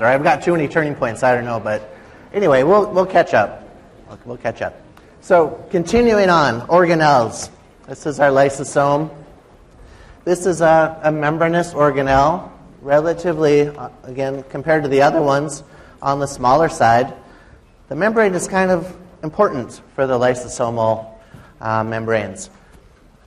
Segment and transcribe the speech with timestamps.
[0.00, 1.96] Or I've got too many turning points, I don't know, but
[2.32, 3.68] anyway, we'll, we'll catch up.
[4.08, 4.80] We'll, we'll catch up.
[5.20, 7.50] So, continuing on, organelles.
[7.88, 9.10] This is our lysosome.
[10.24, 15.62] This is a, a membranous organelle, relatively, uh, again, compared to the other ones,
[16.02, 17.14] on the smaller side.
[17.88, 21.14] The membrane is kind of important for the lysosomal
[21.60, 22.50] uh, membranes.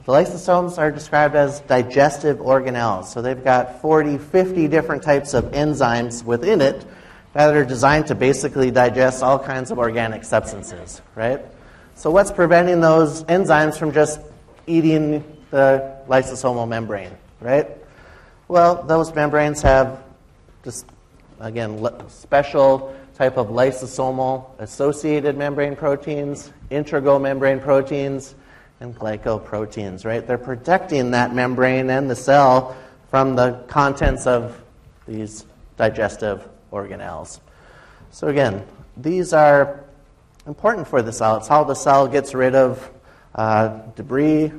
[0.09, 3.05] The lysosomes are described as digestive organelles.
[3.05, 6.83] So they've got 40, 50 different types of enzymes within it
[7.33, 11.39] that are designed to basically digest all kinds of organic substances, right?
[11.93, 14.19] So what's preventing those enzymes from just
[14.65, 17.67] eating the lysosomal membrane, right?
[18.47, 20.03] Well, those membranes have
[20.63, 20.87] just,
[21.39, 28.33] again, special type of lysosomal associated membrane proteins, integral membrane proteins,
[28.79, 30.25] and glycoproteins, right?
[30.25, 32.77] They're protecting that membrane and the cell
[33.09, 34.61] from the contents of
[35.07, 35.45] these
[35.77, 37.39] digestive organelles.
[38.11, 38.65] So, again,
[38.95, 39.83] these are
[40.45, 41.37] important for the cell.
[41.37, 42.89] It's how the cell gets rid of
[43.35, 44.51] uh, debris,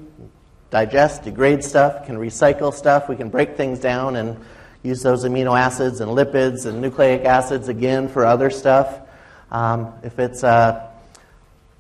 [0.71, 3.09] digest, degrade stuff, can recycle stuff.
[3.09, 4.39] We can break things down and
[4.83, 9.01] use those amino acids and lipids and nucleic acids again for other stuff.
[9.51, 10.89] Um, if it's, uh,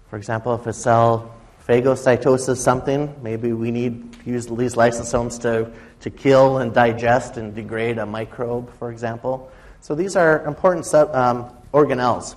[0.08, 1.34] for example, if a cell
[1.70, 7.54] phagocytoses something, maybe we need to use these lysosomes to, to kill and digest and
[7.54, 9.48] degrade a microbe, for example.
[9.80, 12.34] So these are important sub, um, organelles.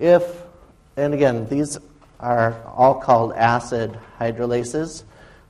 [0.00, 0.42] If,
[0.96, 1.78] and again, these
[2.18, 5.04] are all called acid hydrolases.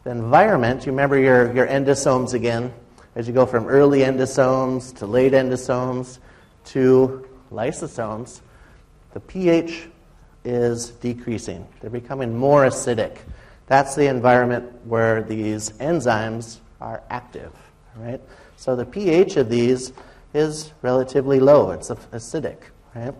[0.04, 2.70] The environment, you remember your, your endosomes again,
[3.14, 6.18] as you go from early endosomes to late endosomes
[6.66, 8.42] to lysosomes,
[9.14, 9.88] the pH
[10.46, 11.66] is decreasing.
[11.80, 13.18] They're becoming more acidic.
[13.66, 17.52] That's the environment where these enzymes are active,
[17.96, 18.20] right?
[18.56, 19.92] So the pH of these
[20.32, 21.72] is relatively low.
[21.72, 22.58] It's acidic,
[22.94, 23.14] right?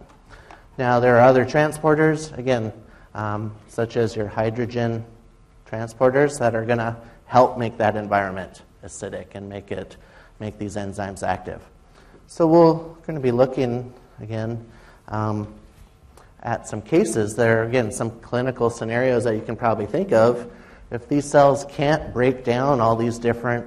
[0.79, 2.73] Now there are other transporters, again,
[3.15, 5.05] um, such as your hydrogen
[5.69, 9.97] transporters that are going to help make that environment acidic and make it
[10.39, 11.63] make these enzymes active.
[12.27, 14.65] So we're going to be looking again
[15.09, 15.53] um,
[16.47, 17.35] at some cases.
[17.35, 20.51] There are again some clinical scenarios that you can probably think of.
[20.93, 23.67] If these cells can't break down all these different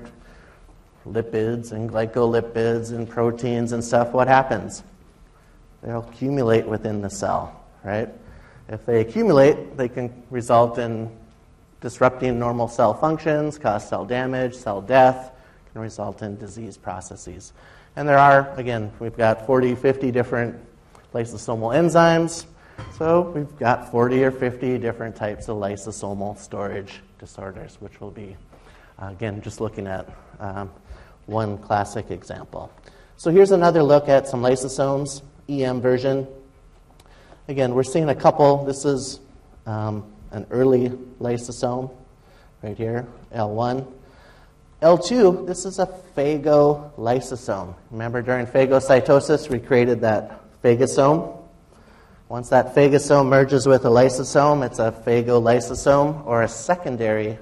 [1.05, 4.83] lipids and glycolipids and proteins and stuff, what happens?
[5.83, 8.09] They'll accumulate within the cell, right?
[8.69, 11.11] If they accumulate, they can result in
[11.81, 15.31] disrupting normal cell functions, cause cell damage, cell death,
[15.73, 17.51] can result in disease processes.
[17.97, 20.55] And there are, again, we've got 40, 50 different
[21.13, 22.45] lysosomal enzymes.
[22.97, 28.35] So we've got 40 or 50 different types of lysosomal storage disorders, which will be,
[29.01, 30.09] uh, again, just looking at
[30.39, 30.69] um,
[31.25, 32.71] one classic example.
[33.17, 36.27] So here's another look at some lysosomes, EM version.
[37.47, 38.65] Again, we're seeing a couple.
[38.65, 39.19] This is
[39.65, 41.91] um, an early lysosome
[42.61, 43.85] right here, L1.
[44.81, 47.75] L2, this is a phagolysosome.
[47.91, 51.38] Remember during phagocytosis, we created that phagosome.
[52.29, 57.39] Once that phagosome merges with a lysosome, it's a phagolysosome or a secondary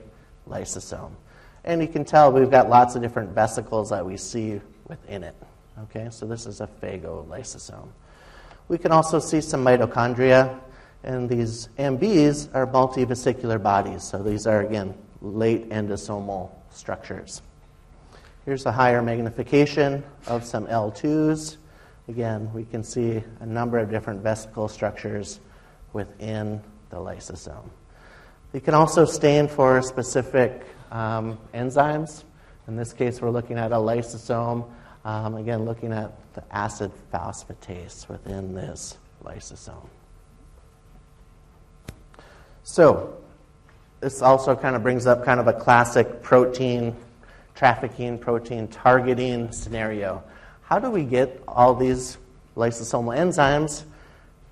[0.49, 1.11] lysosome.
[1.65, 5.35] And you can tell we've got lots of different vesicles that we see within it.
[5.83, 7.89] Okay, so this is a phagolysosome.
[8.69, 10.57] We can also see some mitochondria
[11.03, 14.03] and these MBs are multivesicular bodies.
[14.03, 17.41] So these are, again, late endosomal structures.
[18.45, 21.57] Here's a higher magnification of some L2s.
[22.07, 25.39] Again, we can see a number of different vesicle structures
[25.91, 27.69] within the lysosome.
[28.53, 32.23] They can also stain for specific um, enzymes.
[32.67, 34.69] In this case, we're looking at a lysosome.
[35.03, 39.87] Um, again, looking at the acid phosphatase within this lysosome.
[42.63, 43.17] So,
[43.99, 46.95] this also kind of brings up kind of a classic protein
[47.55, 50.23] trafficking, protein targeting scenario.
[50.67, 52.17] How do we get all these
[52.57, 53.83] lysosomal enzymes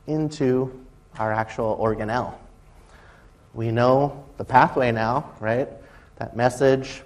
[0.08, 0.86] into
[1.20, 2.36] our actual organelle?
[3.54, 5.68] We know the pathway now, right?
[6.16, 7.02] That message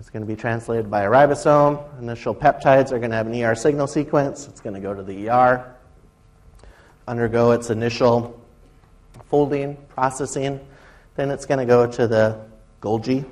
[0.00, 1.80] is going to be translated by a ribosome.
[2.00, 4.48] Initial peptides are going to have an ER signal sequence.
[4.48, 5.76] It's going to go to the ER,
[7.06, 8.44] undergo its initial
[9.28, 10.58] folding, processing.
[11.14, 12.40] Then it's going to go to the
[12.82, 13.24] Golgi.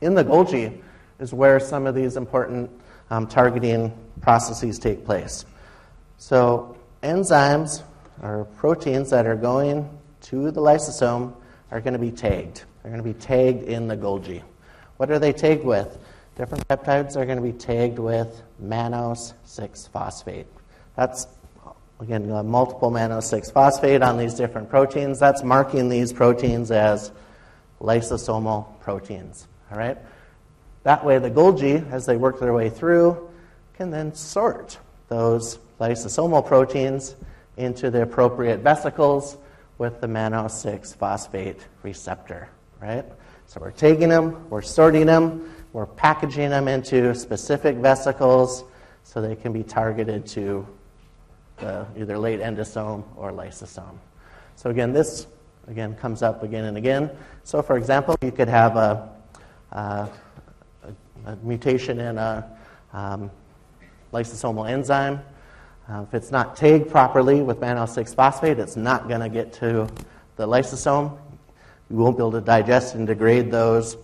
[0.00, 0.80] In the Golgi
[1.20, 2.68] is where some of these important
[3.12, 3.92] um, targeting
[4.22, 5.44] processes take place.
[6.16, 7.82] So, enzymes
[8.22, 9.88] or proteins that are going
[10.22, 11.34] to the lysosome
[11.70, 12.64] are going to be tagged.
[12.82, 14.42] They're going to be tagged in the Golgi.
[14.96, 15.98] What are they tagged with?
[16.34, 20.46] different peptides are going to be tagged with mannose 6 phosphate.
[20.96, 21.26] That's,
[22.00, 25.18] again, multiple mannose 6 phosphate on these different proteins.
[25.18, 27.12] That's marking these proteins as
[27.82, 29.46] lysosomal proteins.
[29.70, 29.98] All right?
[30.84, 33.30] That way, the Golgi, as they work their way through,
[33.74, 37.14] can then sort those lysosomal proteins
[37.56, 39.36] into the appropriate vesicles
[39.78, 42.48] with the mannose 6 phosphate receptor,
[42.80, 43.04] right?
[43.46, 48.64] So we're taking them, we're sorting them, we're packaging them into specific vesicles
[49.04, 50.66] so they can be targeted to
[51.58, 53.98] the either late endosome or lysosome.
[54.56, 55.26] So again, this
[55.68, 57.10] again comes up again and again.
[57.44, 59.10] So for example, you could have a,
[59.72, 60.08] a,
[61.26, 62.48] a mutation in a
[62.92, 63.30] um,
[64.12, 65.20] lysosomal enzyme.
[65.88, 69.52] Uh, if it's not tagged properly with mannose 6 phosphate, it's not going to get
[69.52, 69.88] to
[70.36, 71.18] the lysosome.
[71.90, 73.96] You won't be able to digest and degrade those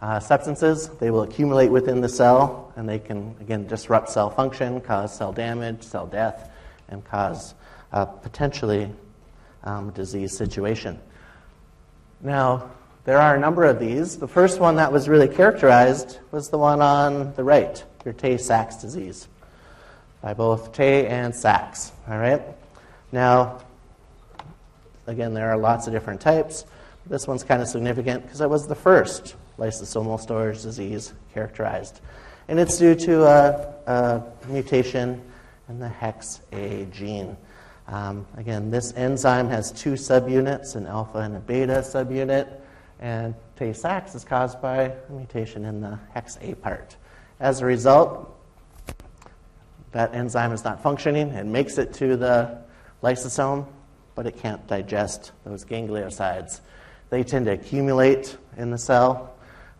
[0.00, 0.88] uh, substances.
[0.88, 5.32] They will accumulate within the cell, and they can, again, disrupt cell function, cause cell
[5.32, 6.50] damage, cell death,
[6.88, 7.54] and cause
[7.92, 8.90] a potentially
[9.64, 10.98] um, disease situation.
[12.20, 12.70] Now,
[13.06, 14.18] there are a number of these.
[14.18, 18.36] The first one that was really characterized was the one on the right, your Tay
[18.36, 19.28] Sachs disease,
[20.20, 21.92] by both Tay and Sachs.
[22.08, 22.42] All right?
[23.12, 23.60] Now,
[25.06, 26.64] again, there are lots of different types.
[27.06, 32.00] This one's kind of significant because it was the first lysosomal storage disease characterized.
[32.48, 35.22] And it's due to a, a mutation
[35.68, 37.36] in the hex A gene.
[37.86, 42.48] Um, again, this enzyme has two subunits, an alpha and a beta subunit,
[43.00, 46.96] and Tay Sachs is caused by a mutation in the hex A part.
[47.40, 48.32] As a result,
[49.92, 51.28] that enzyme is not functioning.
[51.28, 52.58] It makes it to the
[53.02, 53.66] lysosome,
[54.14, 56.60] but it can't digest those gangliosides.
[57.10, 59.34] They tend to accumulate in the cell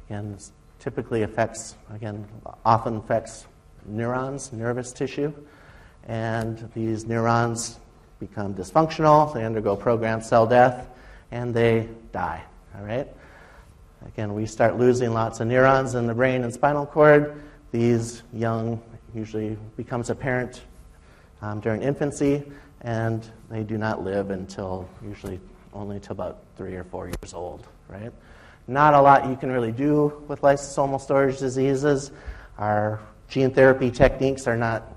[0.09, 0.43] and
[0.79, 2.27] typically affects, again,
[2.65, 3.47] often affects
[3.85, 5.33] neurons, nervous tissue.
[6.05, 7.81] And these neurons
[8.21, 10.89] become dysfunctional, they undergo programmed cell death,
[11.31, 12.43] and they die.
[12.77, 13.09] All right?
[14.07, 17.43] Again, we start losing lots of neurons in the brain and spinal cord.
[17.73, 18.83] These young
[19.15, 20.63] usually becomes apparent
[21.41, 22.45] um, during infancy,
[22.83, 25.41] and they do not live until usually
[25.73, 28.13] only until about three or four years old, right?
[28.67, 32.11] Not a lot you can really do with lysosomal storage diseases.
[32.59, 34.95] Our gene therapy techniques are not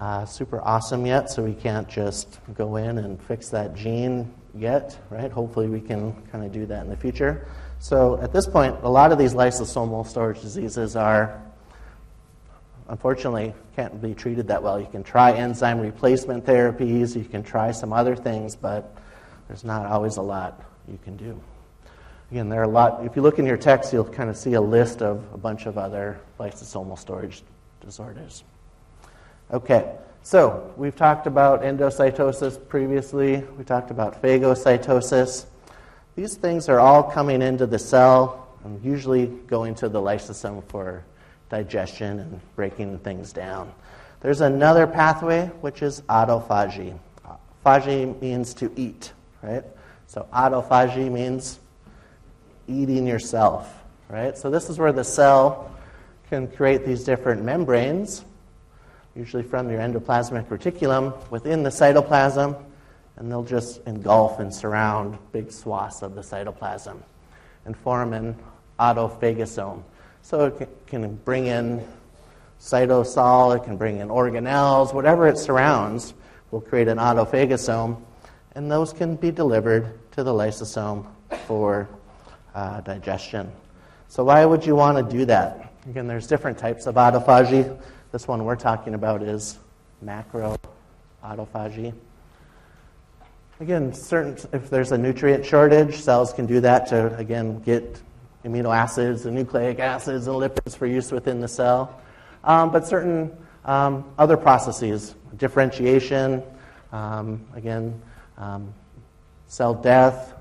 [0.00, 4.98] uh, super awesome yet, so we can't just go in and fix that gene yet,
[5.10, 5.30] right?
[5.30, 7.46] Hopefully, we can kind of do that in the future.
[7.78, 11.42] So, at this point, a lot of these lysosomal storage diseases are
[12.88, 14.78] unfortunately can't be treated that well.
[14.78, 18.94] You can try enzyme replacement therapies, you can try some other things, but
[19.48, 21.40] there's not always a lot you can do.
[22.30, 23.04] Again, there are a lot.
[23.04, 25.66] If you look in your text, you'll kind of see a list of a bunch
[25.66, 27.42] of other lysosomal storage
[27.80, 28.44] disorders.
[29.52, 33.38] Okay, so we've talked about endocytosis previously.
[33.58, 35.46] We talked about phagocytosis.
[36.16, 41.04] These things are all coming into the cell and usually going to the lysosome for
[41.48, 43.72] digestion and breaking things down.
[44.20, 46.98] There's another pathway, which is autophagy.
[47.64, 49.12] Phagy means to eat
[49.42, 49.64] right?
[50.06, 51.58] So autophagy means
[52.68, 53.72] eating yourself,
[54.08, 54.36] right?
[54.36, 55.70] So this is where the cell
[56.28, 58.24] can create these different membranes,
[59.14, 62.60] usually from your endoplasmic reticulum, within the cytoplasm,
[63.16, 66.96] and they'll just engulf and surround big swaths of the cytoplasm
[67.66, 68.36] and form an
[68.78, 69.82] autophagosome.
[70.22, 71.86] So it can bring in
[72.60, 76.14] cytosol, it can bring in organelles, whatever it surrounds
[76.50, 78.02] will create an autophagosome
[78.52, 81.06] and those can be delivered to the lysosome
[81.46, 81.88] for
[82.54, 83.50] uh, digestion.
[84.08, 85.72] So, why would you want to do that?
[85.88, 87.78] Again, there's different types of autophagy.
[88.12, 89.56] This one we're talking about is
[90.02, 90.56] macro
[91.22, 91.94] autophagy.
[93.60, 98.02] Again, certain, if there's a nutrient shortage, cells can do that to, again, get
[98.44, 102.00] amino acids and nucleic acids and lipids for use within the cell.
[102.42, 103.30] Um, but certain
[103.64, 106.42] um, other processes, differentiation,
[106.90, 108.02] um, again,
[108.38, 108.74] um,
[109.46, 110.34] cell death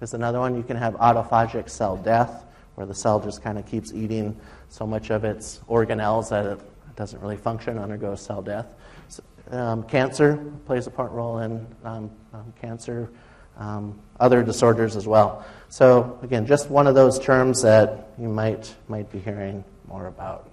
[0.00, 0.56] is another one.
[0.56, 2.46] You can have autophagic cell death,
[2.76, 6.60] where the cell just kind of keeps eating so much of its organelles that it
[7.00, 8.74] doesn't really function, undergoes cell death.
[9.08, 13.10] So, um, cancer plays a part role in um, um cancer,
[13.56, 15.42] um, other disorders as well.
[15.70, 20.52] So again, just one of those terms that you might might be hearing more about.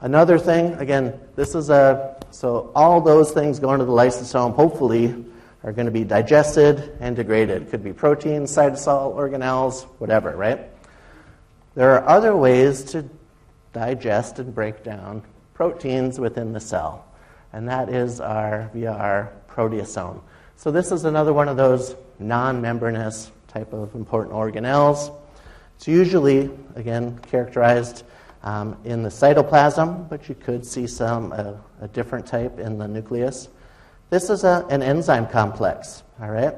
[0.00, 5.22] Another thing, again, this is a, so all those things going to the lysosome hopefully
[5.64, 7.68] are going to be digested and degraded.
[7.68, 10.60] Could be proteins, cytosol, organelles, whatever, right?
[11.74, 13.04] There are other ways to
[13.78, 15.22] digest and break down
[15.54, 17.04] proteins within the cell.
[17.52, 20.20] And that is our via our proteasome.
[20.56, 25.14] So this is another one of those non-membranous type of important organelles.
[25.76, 28.02] It's usually, again, characterized
[28.42, 32.88] um, in the cytoplasm, but you could see some uh, a different type in the
[32.88, 33.48] nucleus.
[34.10, 36.54] This is a, an enzyme complex, all right?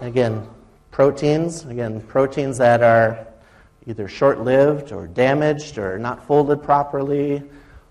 [0.00, 0.46] Again,
[0.90, 3.26] proteins, again, proteins that are
[3.90, 7.42] either short lived or damaged or not folded properly,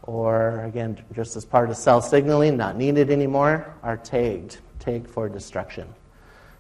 [0.03, 5.27] or again, just as part of cell signaling, not needed anymore, are tagged, tagged for
[5.27, 5.87] destruction.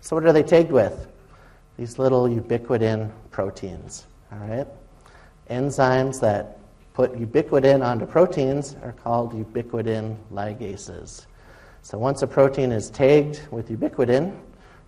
[0.01, 1.07] So, what are they tagged with?
[1.77, 4.67] These little ubiquitin proteins, all right?
[5.49, 6.59] Enzymes that
[6.93, 11.25] put ubiquitin onto proteins are called ubiquitin ligases.
[11.81, 14.37] So, once a protein is tagged with ubiquitin,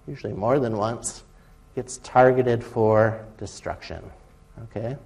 [0.08, 1.24] usually more than once,
[1.74, 4.04] gets targeted for destruction.
[4.64, 4.98] Okay?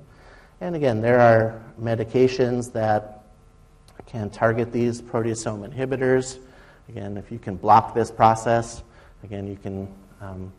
[0.61, 3.23] And again, there are medications that
[4.05, 6.39] can target these proteasome inhibitors.
[6.89, 8.83] Again, if you can block this process,
[9.23, 9.87] again, you can,
[10.21, 10.53] um,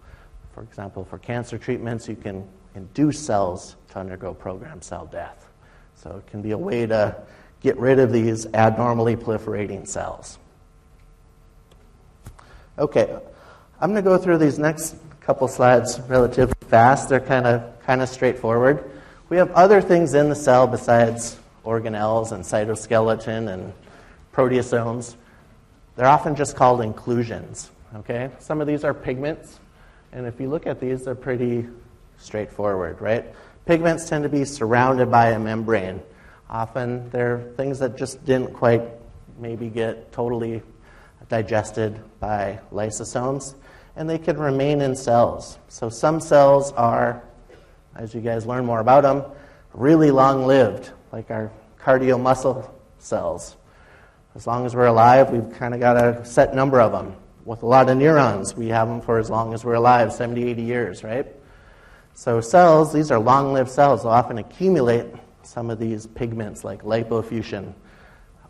[0.53, 5.49] for example, for cancer treatments, you can induce cells to undergo programmed cell death.
[5.95, 7.17] So it can be a way to
[7.61, 10.39] get rid of these abnormally proliferating cells.
[12.79, 13.19] Okay,
[13.81, 17.09] I'm going to go through these next couple slides relatively fast.
[17.09, 18.91] They're kind of kind of straightforward.
[19.29, 23.73] We have other things in the cell besides organelles and cytoskeleton and
[24.33, 25.15] proteasomes.
[25.95, 27.71] They're often just called inclusions.
[27.95, 29.61] Okay, some of these are pigments,
[30.13, 31.67] and if you look at these, they're pretty
[32.19, 33.25] straightforward, right?
[33.65, 36.03] Pigments tend to be surrounded by a membrane.
[36.51, 38.83] Often they're things that just didn't quite
[39.39, 40.63] maybe get totally
[41.29, 43.55] digested by lysosomes,
[43.95, 45.59] and they can remain in cells.
[45.69, 47.23] So some cells are,
[47.99, 49.25] as you guys learn more about them,
[49.73, 53.57] really long lived, like our cardio muscle cells.
[54.35, 57.17] As long as we're alive, we've kind of got a set number of them.
[57.45, 60.51] With a lot of neurons, we have them for as long as we're alive 70,
[60.51, 61.27] 80 years, right?
[62.15, 65.07] So, cells, these are long lived cells, will often accumulate
[65.43, 67.73] some of these pigments like lipofuscin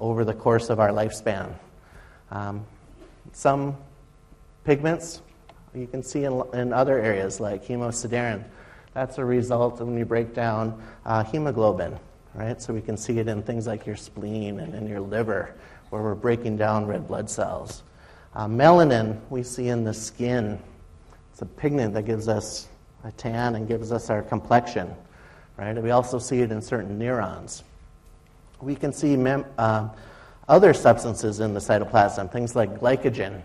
[0.01, 1.53] over the course of our lifespan.
[2.31, 2.67] Um,
[3.33, 3.77] some
[4.65, 5.21] pigments
[5.75, 8.45] you can see in, in other areas like hemosiderin.
[8.97, 11.99] That's a result of when you break down uh, hemoglobin,
[12.33, 12.63] right?
[12.63, 15.55] So we can see it in things like your spleen and in your liver,
[15.91, 17.83] where we're breaking down red blood cells.
[18.35, 20.59] Uh, melanin we see in the skin.
[21.31, 22.69] It's a pigment that gives us
[23.05, 24.95] a tan and gives us our complexion,
[25.59, 25.77] right?
[25.77, 27.65] We also see it in certain neurons.
[28.63, 29.91] We can see mem- uh,
[30.49, 33.43] other substances in the cytoplasm, things like glycogen.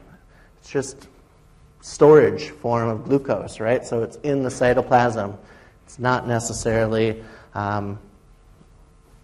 [0.62, 1.10] It's just
[1.82, 3.86] storage form of glucose, right?
[3.86, 5.36] So it's in the cytoplasm.
[5.86, 7.24] It's not necessarily
[7.54, 8.00] um,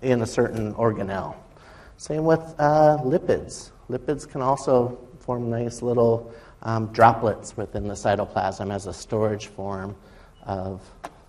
[0.02, 1.36] in a certain organelle.
[1.98, 3.72] Same with uh, lipids.
[3.90, 6.32] Lipids can also form nice little
[6.64, 9.96] um, droplets within the cytoplasm as a storage form
[10.44, 10.82] of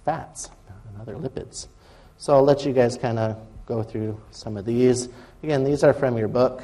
[0.04, 1.68] fats and other lipids.
[2.16, 5.08] So I'll let you guys kind of go through some of these.
[5.42, 6.62] Again, these are from your book.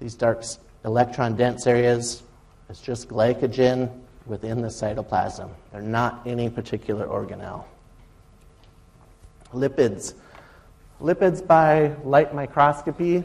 [0.00, 0.44] These dark
[0.84, 2.22] electron dense areas,
[2.68, 3.90] it's just glycogen
[4.26, 5.50] within the cytoplasm.
[5.72, 7.64] They're not any particular organelle.
[9.54, 10.14] Lipids.
[11.00, 13.24] Lipids by light microscopy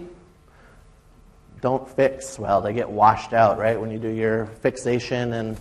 [1.60, 2.62] don't fix well.
[2.62, 3.80] They get washed out, right?
[3.80, 5.58] When you do your fixation and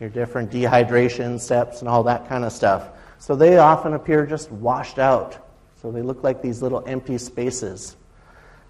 [0.00, 2.88] your different dehydration steps and all that kind of stuff.
[3.18, 5.48] So they often appear just washed out.
[5.80, 7.96] So they look like these little empty spaces.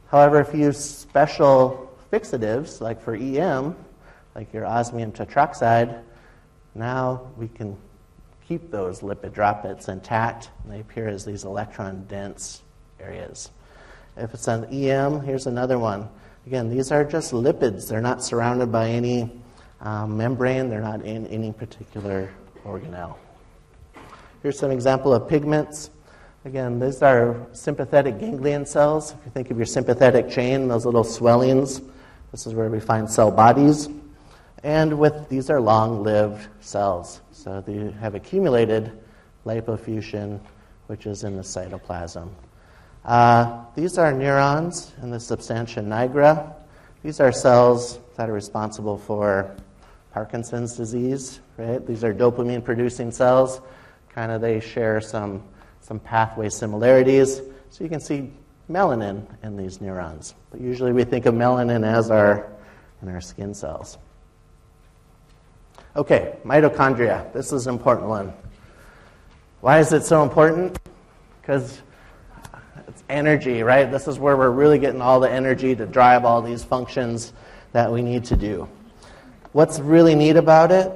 [0.09, 3.75] However, if you use special fixatives, like for EM,
[4.35, 6.03] like your osmium tetroxide,
[6.75, 7.76] now we can
[8.47, 12.62] keep those lipid droplets intact, they appear as these electron dense
[13.00, 13.50] areas.
[14.17, 16.09] If it's an EM, here's another one.
[16.47, 17.88] Again, these are just lipids.
[17.88, 19.31] They're not surrounded by any
[19.81, 22.31] um, membrane, they're not in any particular
[22.64, 23.17] organelle.
[24.43, 25.91] Here's some example of pigments.
[26.45, 29.12] Again, these are sympathetic ganglion cells.
[29.12, 31.81] If you think of your sympathetic chain, those little swellings,
[32.31, 33.88] this is where we find cell bodies.
[34.63, 38.93] And with these are long-lived cells, so they have accumulated
[39.45, 40.41] lipofuscin,
[40.87, 42.31] which is in the cytoplasm.
[43.05, 46.55] Uh, these are neurons in the substantia nigra.
[47.03, 49.55] These are cells that are responsible for
[50.13, 51.85] Parkinson's disease, right?
[51.87, 53.61] These are dopamine producing cells.
[54.09, 55.43] Kind of they share some,
[55.81, 57.43] some pathway similarities.
[57.69, 58.33] So you can see
[58.71, 60.35] melanin in these neurons.
[60.51, 62.51] But usually we think of melanin as our
[63.03, 63.99] in our skin cells.
[65.97, 67.33] Okay, mitochondria.
[67.33, 68.33] This is an important one.
[69.61, 70.77] Why is it so important?
[71.41, 71.81] Because
[72.89, 73.91] It's energy, right?
[73.91, 77.33] This is where we're really getting all the energy to drive all these functions
[77.73, 78.69] that we need to do.
[79.53, 80.93] What's really neat about it?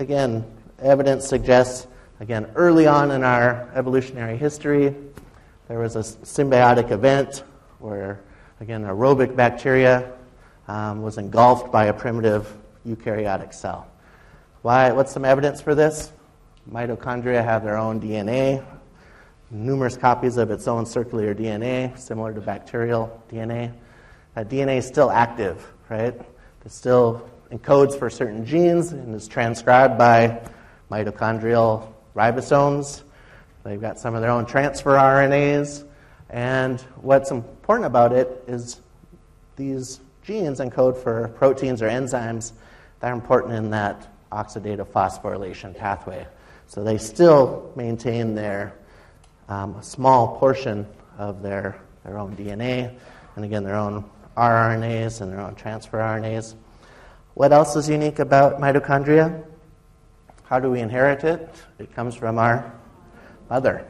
[0.00, 0.44] Again,
[0.80, 1.86] evidence suggests,
[2.20, 4.94] again, early on in our evolutionary history,
[5.68, 7.44] there was a symbiotic event
[7.78, 8.20] where,
[8.60, 10.12] again, aerobic bacteria
[10.66, 12.52] um, was engulfed by a primitive
[12.86, 13.88] eukaryotic cell.
[14.64, 16.10] Why, what's some evidence for this?
[16.72, 18.64] Mitochondria have their own DNA,
[19.50, 23.74] numerous copies of its own circular DNA, similar to bacterial DNA.
[24.34, 26.14] That DNA is still active, right?
[26.64, 30.40] It still encodes for certain genes and is transcribed by
[30.90, 33.02] mitochondrial ribosomes.
[33.64, 35.84] They've got some of their own transfer RNAs.
[36.30, 38.80] And what's important about it is
[39.56, 42.52] these genes encode for proteins or enzymes
[43.00, 46.26] that are important in that oxidative phosphorylation pathway.
[46.66, 48.74] So they still maintain their
[49.48, 50.86] um, small portion
[51.18, 52.94] of their, their own DNA,
[53.36, 54.04] and again, their own
[54.36, 56.54] rRNAs and their own transfer RNAs.
[57.34, 59.44] What else is unique about mitochondria?
[60.44, 61.48] How do we inherit it?
[61.78, 62.72] It comes from our
[63.48, 63.86] mother.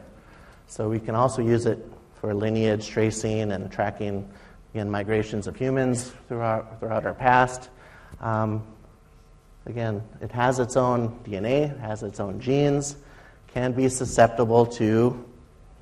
[0.67, 1.79] So we can also use it
[2.15, 4.29] for lineage tracing and tracking
[4.73, 7.69] again, migrations of humans throughout, throughout our past.
[8.19, 8.61] Um,
[9.65, 12.95] again, it has its own DNA, has its own genes,
[13.47, 15.23] can be susceptible to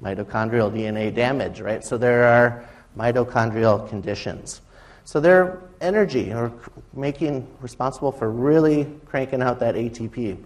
[0.02, 1.84] mitochondrial DNA damage, right?
[1.84, 4.62] So there are mitochondrial conditions.
[5.06, 6.52] So they're energy or
[6.94, 10.38] making responsible for really cranking out that ATP.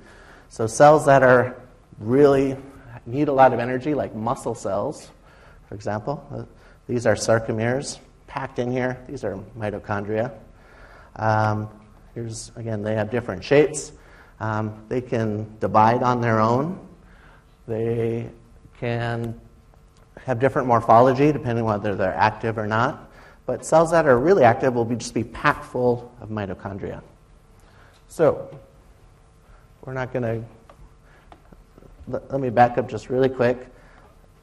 [0.50, 1.56] So cells that are
[2.00, 2.58] really
[3.06, 5.12] need a lot of energy, like muscle cells,
[5.68, 6.44] for example, uh,
[6.88, 8.98] these are sarcomeres packed in here.
[9.08, 10.32] These are mitochondria.
[11.16, 11.70] Um,
[12.18, 13.92] here's again, they have different shapes.
[14.40, 16.80] Um, they can divide on their own.
[17.68, 18.28] They
[18.80, 19.40] can
[20.26, 23.12] have different morphology depending whether they're active or not.
[23.46, 27.04] But cells that are really active will be just be packed full of mitochondria.
[28.08, 28.50] So,
[29.86, 30.44] we're not going to.
[32.08, 33.68] Let, let me back up just really quick.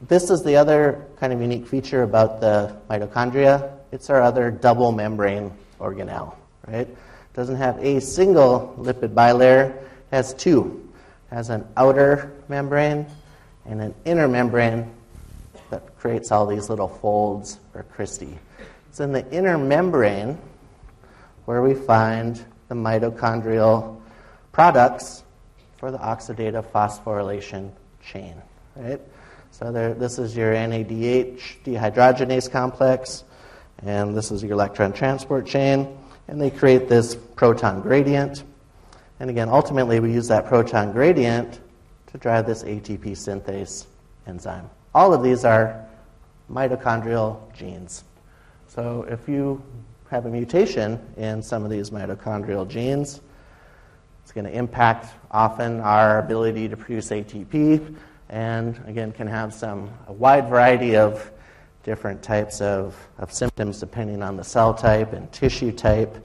[0.01, 3.73] This is the other kind of unique feature about the mitochondria.
[3.91, 6.35] It's our other double membrane organelle,
[6.67, 6.87] right?
[7.35, 10.89] Doesn't have a single lipid bilayer, it has two.
[11.29, 13.05] It has an outer membrane
[13.65, 14.89] and an inner membrane
[15.69, 18.37] that creates all these little folds or cristae.
[18.89, 20.37] It's in the inner membrane
[21.43, 23.99] where we find the mitochondrial
[24.53, 25.23] products
[25.77, 27.71] for the oxidative phosphorylation
[28.01, 28.41] chain.
[28.77, 29.01] Right?
[29.51, 33.25] So there, this is your NADH dehydrogenase complex,
[33.83, 38.43] and this is your electron transport chain, and they create this proton gradient.
[39.19, 41.59] And again, ultimately, we use that proton gradient
[42.07, 43.85] to drive this ATP synthase
[44.27, 44.69] enzyme.
[44.93, 45.85] All of these are
[46.51, 48.03] mitochondrial genes.
[48.67, 49.63] So if you
[50.09, 53.21] have a mutation in some of these mitochondrial genes,
[54.23, 57.95] it's going to impact often our ability to produce ATP,
[58.29, 61.31] and again, can have some a wide variety of
[61.85, 66.17] different types of, of symptoms depending on the cell type and tissue type.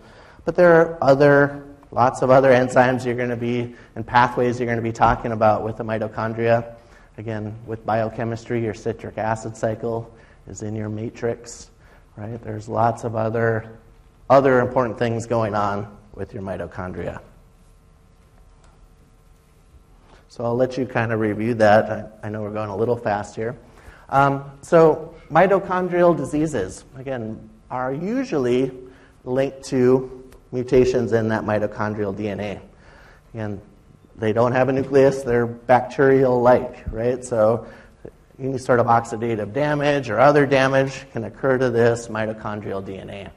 [0.44, 4.66] But there are other lots of other enzymes you're going to be and pathways you're
[4.66, 6.74] going to be talking about with the mitochondria.
[7.18, 10.12] Again, with biochemistry, your citric acid cycle
[10.48, 11.70] is in your matrix,
[12.16, 12.42] right?
[12.42, 13.78] There's lots of other,
[14.30, 17.20] other important things going on with your mitochondria.
[20.28, 21.90] So I'll let you kind of review that.
[21.90, 23.58] I, I know we're going a little fast here.
[24.10, 28.72] Um, so, mitochondrial diseases, again, are usually
[29.24, 32.60] linked to mutations in that mitochondrial DNA.
[33.32, 33.60] Again,
[34.16, 37.24] they don't have a nucleus, they're bacterial like, right?
[37.24, 37.66] So
[38.38, 43.30] any sort of oxidative damage or other damage can occur to this mitochondrial DNA.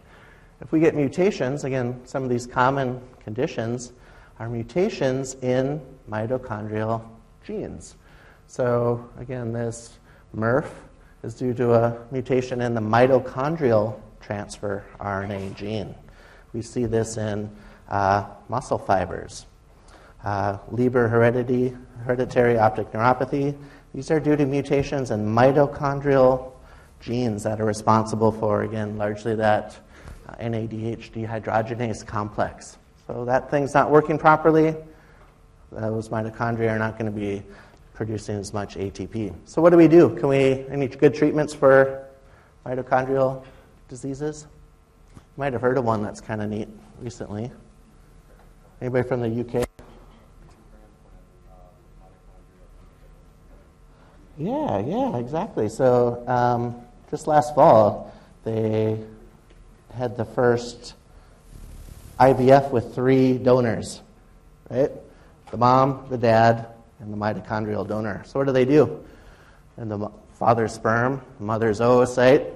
[0.61, 3.93] If we get mutations, again, some of these common conditions
[4.39, 7.03] are mutations in mitochondrial
[7.45, 7.95] genes.
[8.47, 9.99] So, again, this
[10.35, 10.69] MERRF
[11.23, 15.95] is due to a mutation in the mitochondrial transfer RNA gene.
[16.53, 17.49] We see this in
[17.89, 19.45] uh, muscle fibers
[20.23, 23.55] uh, Leber heredity, hereditary optic neuropathy.
[23.93, 26.51] These are due to mutations in mitochondrial
[26.99, 29.77] genes that are responsible for, again, largely that
[30.27, 32.77] uh, NADH dehydrogenase complex.
[33.05, 34.75] So that thing's not working properly.
[35.71, 37.43] Those mitochondria are not going to be
[38.05, 39.33] producing as much ATP.
[39.45, 40.13] So what do we do?
[40.17, 42.05] Can we any good treatments for
[42.65, 43.45] mitochondrial
[43.87, 44.45] diseases?
[45.15, 46.67] You might have heard of one that's kind of neat
[46.99, 47.49] recently.
[48.81, 49.65] Anybody from the UK?
[54.37, 55.69] Yeah, yeah, exactly.
[55.69, 56.75] So, um,
[57.09, 58.13] just last fall,
[58.43, 58.99] they
[59.93, 60.95] had the first
[62.19, 64.01] IVF with three donors,
[64.69, 64.91] right?
[65.51, 66.72] The mom, the dad,
[67.03, 68.23] and the mitochondrial donor.
[68.25, 69.03] So what do they do?
[69.75, 72.49] And the father's sperm, mother's oocyte,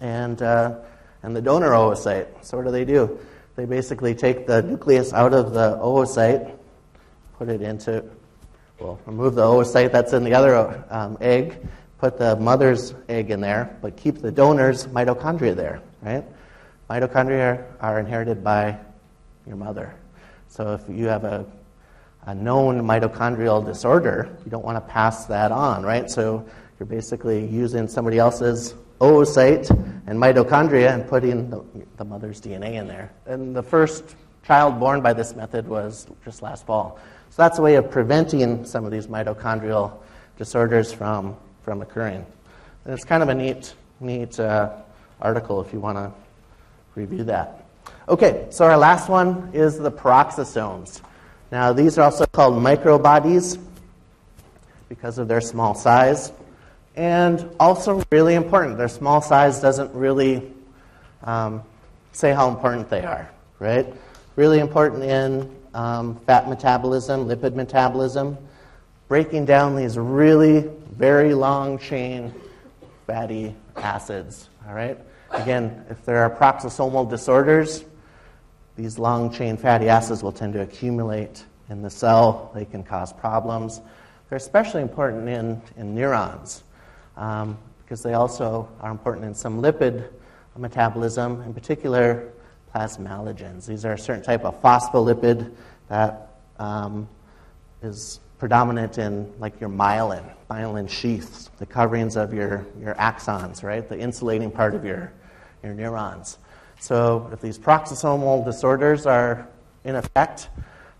[0.00, 0.78] and, uh,
[1.22, 2.44] and the donor oocyte.
[2.44, 3.18] So what do they do?
[3.56, 6.54] They basically take the nucleus out of the oocyte,
[7.38, 8.04] put it into,
[8.78, 11.56] well, remove the oocyte that's in the other um, egg,
[11.98, 16.24] put the mother's egg in there, but keep the donor's mitochondria there, right?
[16.90, 18.78] Mitochondria are inherited by
[19.46, 19.94] your mother.
[20.48, 21.46] So if you have a,
[22.26, 26.10] a known mitochondrial disorder, you don't want to pass that on, right?
[26.10, 26.46] So
[26.78, 29.70] you're basically using somebody else's oocyte
[30.06, 31.64] and mitochondria and putting the,
[31.96, 33.12] the mother's DNA in there.
[33.26, 36.98] And the first child born by this method was just last fall.
[37.30, 39.92] So that's a way of preventing some of these mitochondrial
[40.36, 42.26] disorders from from occurring.
[42.84, 44.70] And it's kind of a neat, neat uh,
[45.20, 46.12] article if you want to
[46.94, 47.64] review that.
[48.08, 51.00] Okay, so our last one is the peroxisomes.
[51.52, 53.62] Now, these are also called microbodies
[54.88, 56.32] because of their small size.
[56.96, 60.50] And also, really important, their small size doesn't really
[61.24, 61.62] um,
[62.12, 63.86] say how important they are, right?
[64.36, 68.38] Really important in um, fat metabolism, lipid metabolism,
[69.08, 72.32] breaking down these really very long chain
[73.06, 74.48] fatty acids.
[74.66, 74.98] All right?
[75.32, 77.84] Again, if there are peroxisomal disorders,
[78.76, 82.50] these long chain fatty acids will tend to accumulate in the cell.
[82.54, 83.80] They can cause problems.
[84.28, 86.64] They're especially important in, in neurons
[87.16, 90.08] um, because they also are important in some lipid
[90.56, 92.32] metabolism, in particular
[92.74, 93.66] plasmalogens.
[93.66, 95.52] These are a certain type of phospholipid
[95.88, 97.08] that um,
[97.82, 103.88] is predominant in like your myelin, myelin sheaths, the coverings of your, your axons, right?
[103.88, 105.12] The insulating part of your,
[105.62, 106.38] your neurons.
[106.82, 109.46] So if these peroxisomal disorders are
[109.84, 110.48] in effect,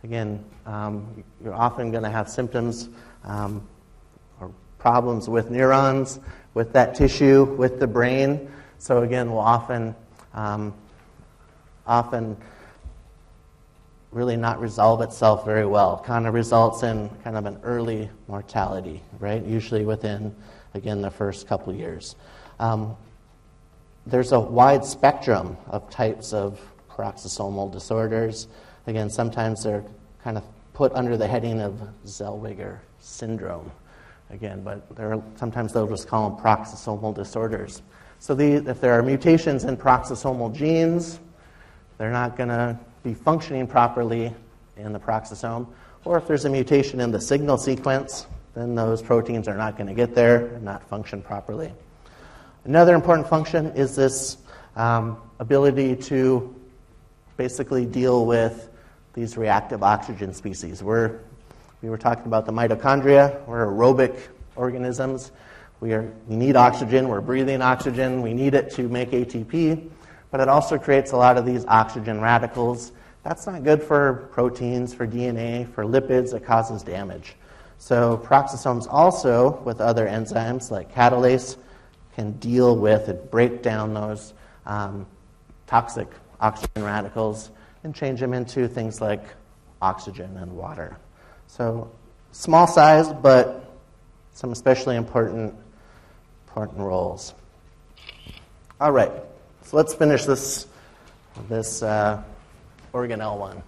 [0.04, 2.88] again, um, you're often going to have symptoms
[3.24, 3.66] um,
[4.40, 6.20] or problems with neurons,
[6.54, 8.48] with that tissue, with the brain.
[8.78, 9.96] So again, we'll often
[10.34, 10.72] um,
[11.84, 12.36] often
[14.12, 16.00] really not resolve itself very well.
[16.06, 19.44] Kind of results in kind of an early mortality, right?
[19.44, 20.32] Usually within,
[20.74, 22.14] again, the first couple years.
[24.06, 26.60] There's a wide spectrum of types of
[26.90, 28.48] peroxisomal disorders.
[28.86, 29.84] Again, sometimes they're
[30.24, 33.70] kind of put under the heading of Zellweger syndrome.
[34.30, 37.82] Again, but are, sometimes they'll just call them peroxisomal disorders.
[38.18, 41.20] So if there are mutations in peroxisomal genes,
[41.98, 44.34] they're not going to be functioning properly
[44.76, 45.66] in the peroxisome,
[46.04, 49.86] or if there's a mutation in the signal sequence, then those proteins are not going
[49.86, 51.72] to get there and not function properly.
[52.64, 54.38] Another important function is this
[54.77, 56.55] um, ability to
[57.37, 58.70] basically deal with
[59.14, 60.83] these reactive oxygen species.
[60.83, 61.18] We're,
[61.83, 64.18] we were talking about the mitochondria, we're aerobic
[64.57, 65.33] organisms.
[65.81, 69.90] We, are, we need oxygen, we're breathing oxygen, we need it to make ATP
[70.33, 72.90] but it also creates a lot of these oxygen radicals.
[73.22, 76.35] That's not good for proteins, for DNA, for lipids.
[76.35, 77.37] It causes damage.
[77.79, 81.57] So peroxisomes also, with other enzymes like catalase,
[82.14, 84.35] can deal with and break down those
[84.66, 85.07] um,
[85.66, 86.09] toxic
[86.40, 87.51] oxygen radicals
[87.85, 89.25] and change them into things like
[89.81, 90.96] oxygen and water.
[91.46, 91.90] So
[92.33, 93.64] small size, but
[94.33, 95.55] some especially important
[96.46, 97.35] important roles.
[98.81, 99.12] All right.
[99.64, 100.66] So let's finish this,
[101.48, 102.22] this uh,
[102.92, 103.62] organelle one.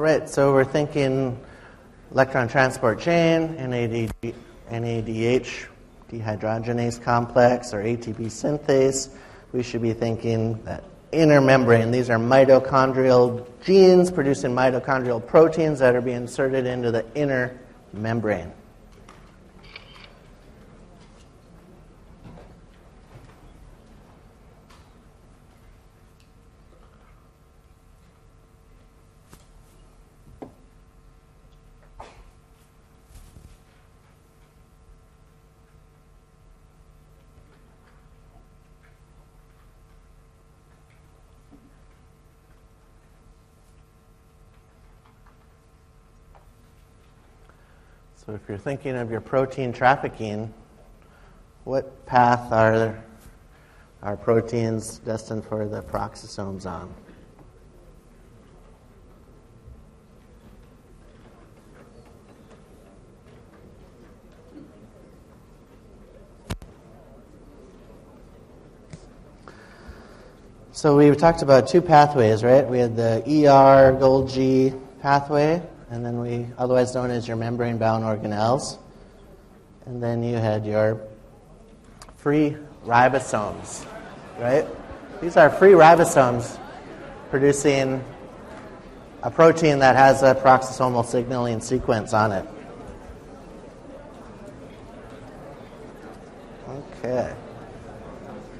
[0.00, 1.38] All right, so we're thinking
[2.10, 4.10] electron transport chain, NAD,
[4.70, 5.66] NADH
[6.10, 9.10] dehydrogenase complex, or ATP synthase.
[9.52, 11.90] We should be thinking that inner membrane.
[11.90, 17.58] These are mitochondrial genes producing mitochondrial proteins that are being inserted into the inner
[17.92, 18.50] membrane.
[48.26, 50.52] So if you're thinking of your protein trafficking,
[51.64, 53.02] what path are
[54.02, 56.92] our proteins destined for the peroxisomes on?
[70.72, 72.68] So we talked about two pathways, right?
[72.68, 78.78] We had the ER Golgi pathway, and then we, otherwise known as your membrane-bound organelles,
[79.86, 81.00] and then you had your
[82.16, 83.84] free ribosomes,
[84.38, 84.66] right?
[85.20, 86.58] These are free ribosomes
[87.30, 88.02] producing
[89.22, 92.46] a protein that has a peroxisomal signaling sequence on it.
[97.04, 97.34] Okay.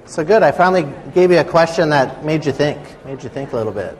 [0.07, 0.43] So good.
[0.43, 3.73] I finally gave you a question that made you think, made you think a little
[3.73, 3.97] bit.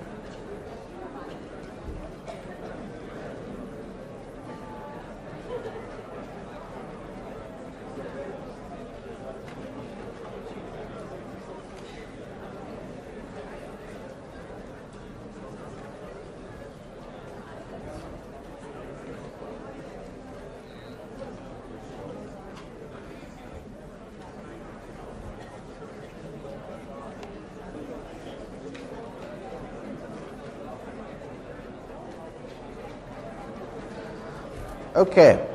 [34.97, 35.47] Okay,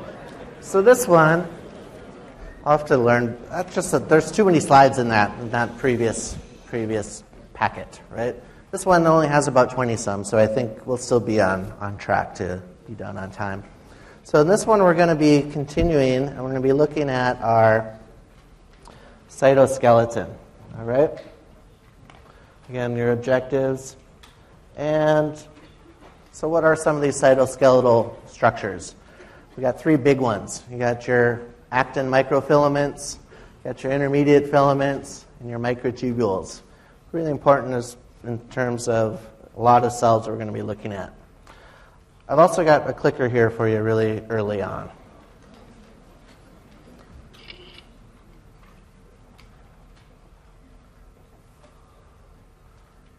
[0.62, 1.46] so this one,
[2.64, 3.36] I'll have to learn.
[3.50, 7.22] That's just a, there's too many slides in that in that previous previous
[7.52, 8.34] packet, right?
[8.70, 11.98] This one only has about 20 some, so I think we'll still be on, on
[11.98, 13.62] track to be done on time.
[14.24, 17.10] So in this one, we're going to be continuing, and we're going to be looking
[17.10, 17.94] at our
[19.28, 20.34] cytoskeleton.
[20.78, 21.10] All right.
[22.70, 23.96] Again, your objectives,
[24.78, 25.38] and
[26.32, 28.95] so what are some of these cytoskeletal structures?
[29.56, 30.64] We got three big ones.
[30.70, 31.40] You got your
[31.72, 36.60] actin microfilaments, you got your intermediate filaments, and your microtubules.
[37.12, 40.62] Really important is in terms of a lot of cells that we're going to be
[40.62, 41.10] looking at.
[42.28, 44.90] I've also got a clicker here for you really early on.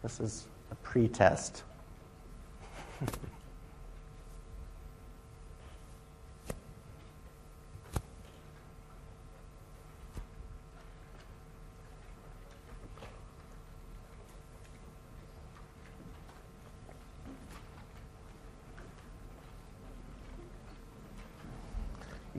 [0.04, 1.63] This is a pre-test.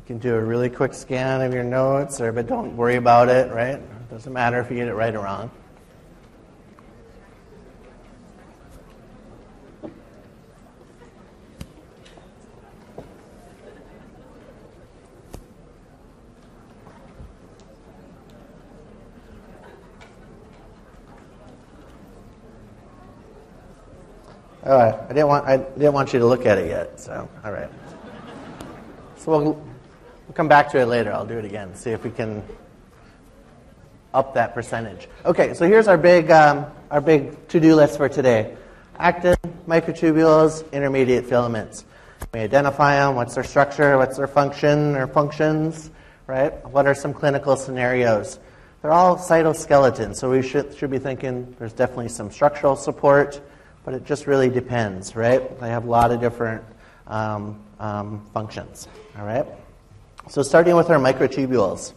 [0.09, 3.53] can do a really quick scan of your notes, or but don't worry about it,
[3.53, 3.75] right?
[3.75, 5.51] It doesn't matter if you get it right or wrong.
[24.65, 24.95] Oh, right.
[24.95, 26.99] I didn't want I didn't want you to look at it yet.
[26.99, 27.69] So, all right.
[29.19, 29.69] So we'll
[30.29, 31.11] We'll come back to it later.
[31.11, 32.43] I'll do it again, see if we can
[34.13, 35.09] up that percentage.
[35.25, 38.55] Okay, so here's our big, um, our big to-do list for today.
[38.99, 39.37] Actin,
[39.67, 41.87] microtubules, intermediate filaments.
[42.35, 45.91] We identify them, what's their structure, what's their function or functions,
[46.27, 46.53] right?
[46.69, 48.39] What are some clinical scenarios?
[48.83, 53.41] They're all cytoskeletons, so we should, should be thinking there's definitely some structural support,
[53.83, 55.59] but it just really depends, right?
[55.59, 56.65] They have a lot of different
[57.07, 58.89] um, um, functions,
[59.19, 59.47] all right?
[60.31, 61.95] So, starting with our microtubules.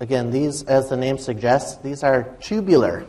[0.00, 3.06] Again, these, as the name suggests, these are tubular.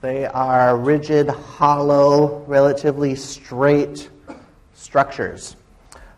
[0.00, 4.08] They are rigid, hollow, relatively straight
[4.72, 5.56] structures.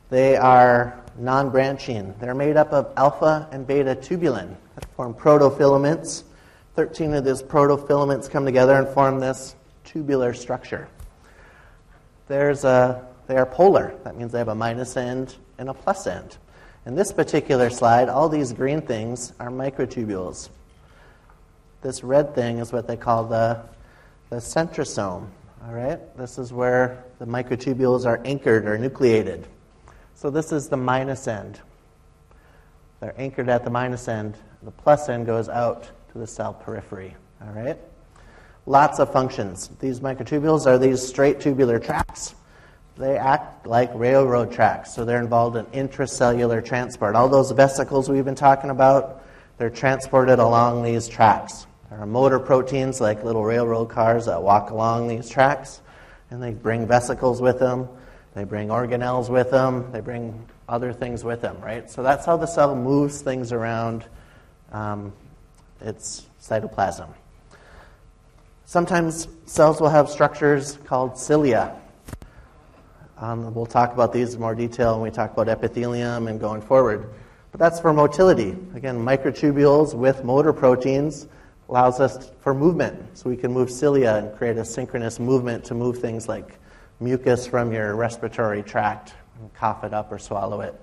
[0.08, 2.14] They are non branching.
[2.20, 6.22] They're made up of alpha and beta tubulin that form protofilaments.
[6.76, 10.86] 13 of these protofilaments come together and form this tubular structure.
[12.28, 13.94] There's a they are polar.
[14.04, 16.38] That means they have a minus end and a plus end.
[16.86, 20.48] In this particular slide, all these green things are microtubules.
[21.82, 23.60] This red thing is what they call the,
[24.30, 25.28] the centrosome.
[25.66, 29.44] All right, this is where the microtubules are anchored or nucleated.
[30.14, 31.60] So this is the minus end.
[33.00, 34.36] They're anchored at the minus end.
[34.62, 37.14] The plus end goes out to the cell periphery.
[37.42, 37.76] All right?
[38.64, 39.70] Lots of functions.
[39.80, 42.34] These microtubules are these straight tubular tracks.
[42.98, 47.14] They act like railroad tracks, so they're involved in intracellular transport.
[47.14, 49.22] All those vesicles we've been talking about,
[49.56, 51.68] they're transported along these tracks.
[51.90, 55.80] There are motor proteins like little railroad cars that walk along these tracks,
[56.30, 57.88] and they bring vesicles with them.
[58.34, 59.92] They bring organelles with them.
[59.92, 61.88] They bring other things with them, right?
[61.88, 64.04] So that's how the cell moves things around
[64.72, 65.12] um,
[65.80, 67.08] its cytoplasm.
[68.64, 71.76] Sometimes cells will have structures called cilia.
[73.20, 76.62] Um, we'll talk about these in more detail when we talk about epithelium and going
[76.62, 77.10] forward.
[77.50, 78.50] But that's for motility.
[78.76, 81.26] Again, microtubules with motor proteins
[81.68, 83.18] allows us for movement.
[83.18, 86.60] So we can move cilia and create a synchronous movement to move things like
[87.00, 90.80] mucus from your respiratory tract and cough it up or swallow it.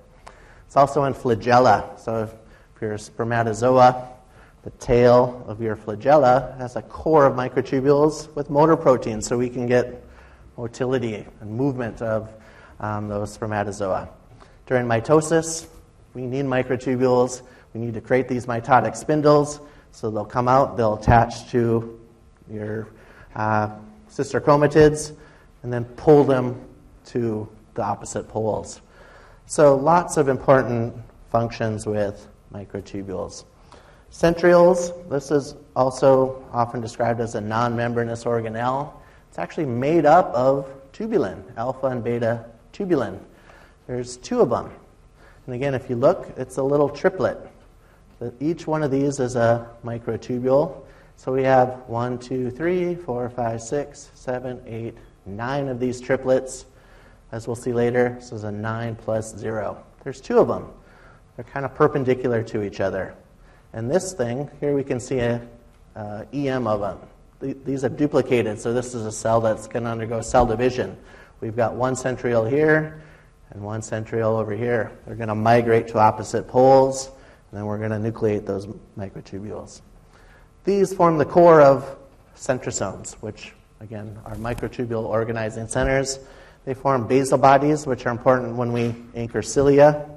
[0.66, 1.98] It's also in flagella.
[1.98, 2.34] So if
[2.82, 4.10] you're a spermatozoa,
[4.64, 9.50] the tail of your flagella has a core of microtubules with motor proteins, so we
[9.50, 10.05] can get
[10.58, 12.32] motility and movement of
[12.80, 14.10] um, those spermatozoa.
[14.66, 15.68] During mitosis,
[16.14, 17.42] we need microtubules.
[17.74, 19.60] We need to create these mitotic spindles,
[19.92, 22.00] so they'll come out, they'll attach to
[22.50, 22.88] your
[23.36, 23.70] uh,
[24.08, 25.14] sister chromatids,
[25.64, 26.60] and then pull them
[27.06, 28.82] to the opposite poles.
[29.46, 30.96] So, lots of important
[31.30, 33.44] functions with microtubules.
[34.12, 38.94] Centrioles, this is also often described as a non membranous organelle.
[39.36, 43.20] It's actually made up of tubulin, alpha and beta tubulin.
[43.86, 44.72] There's two of them.
[45.46, 47.38] And again, if you look, it's a little triplet.
[48.40, 50.86] Each one of these is a microtubule.
[51.18, 54.96] So we have one, two, three, four, five, six, seven, eight,
[55.26, 56.66] nine of these triplets.
[57.34, 59.84] As we'll see later, this is a 9 plus 0.
[60.06, 60.70] There's two of them.
[61.36, 63.14] They're kind of perpendicular to each other.
[63.74, 65.46] And this thing, here we can see a
[65.94, 67.00] uh, EM of them.
[67.54, 70.98] These are duplicated, so this is a cell that's going to undergo cell division.
[71.42, 73.04] We've got one centriole here
[73.52, 74.92] and one centriole over here.
[75.06, 79.82] They're going to migrate to opposite poles, and then we're going to nucleate those microtubules.
[80.64, 81.98] These form the core of
[82.36, 86.20] centrosomes, which, again, are microtubule organizing centers.
[86.66, 90.10] They form basal bodies, which are important when we anchor cilia,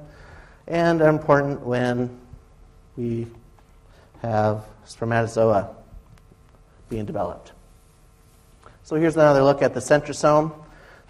[0.67, 2.19] and are important when
[2.97, 3.27] we
[4.23, 5.75] have spermatozoa
[6.89, 7.53] being developed.
[8.83, 10.53] So here's another look at the centrosome.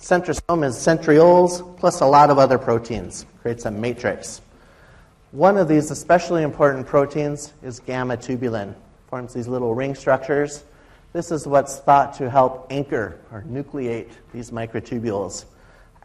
[0.00, 4.40] Centrosome is centrioles plus a lot of other proteins, creates a matrix.
[5.30, 8.74] One of these especially important proteins is gamma tubulin,
[9.08, 10.64] forms these little ring structures.
[11.12, 15.44] This is what's thought to help anchor or nucleate these microtubules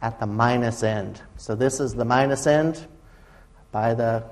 [0.01, 1.21] at the minus end.
[1.37, 2.85] So this is the minus end
[3.71, 4.23] by the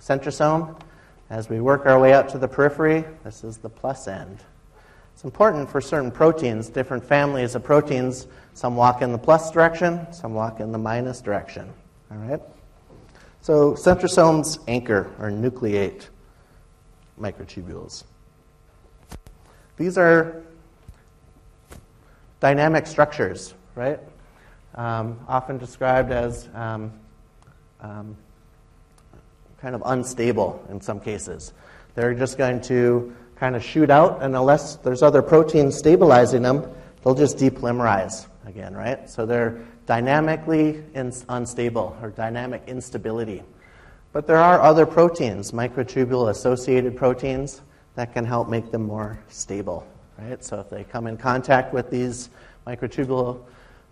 [0.00, 0.80] centrosome.
[1.28, 4.38] As we work our way out to the periphery, this is the plus end.
[5.20, 8.26] It's important for certain proteins, different families of proteins.
[8.54, 11.70] Some walk in the plus direction, some walk in the minus direction.
[12.10, 12.40] All right?
[13.42, 16.06] So centrosomes anchor or nucleate
[17.20, 18.04] microtubules.
[19.76, 20.42] These are
[22.40, 24.00] dynamic structures, right?
[24.74, 26.94] Um, often described as um,
[27.82, 28.16] um,
[29.60, 31.52] kind of unstable in some cases.
[31.94, 36.70] They're just going to kind of shoot out, and unless there's other proteins stabilizing them,
[37.02, 39.08] they'll just depolymerize again, right?
[39.08, 43.42] So they're dynamically unstable or dynamic instability.
[44.12, 47.62] But there are other proteins, microtubule associated proteins,
[47.94, 49.86] that can help make them more stable,
[50.18, 50.44] right?
[50.44, 52.28] So if they come in contact with these
[52.66, 53.40] microtubule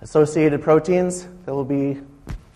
[0.02, 2.00] associated proteins, they will be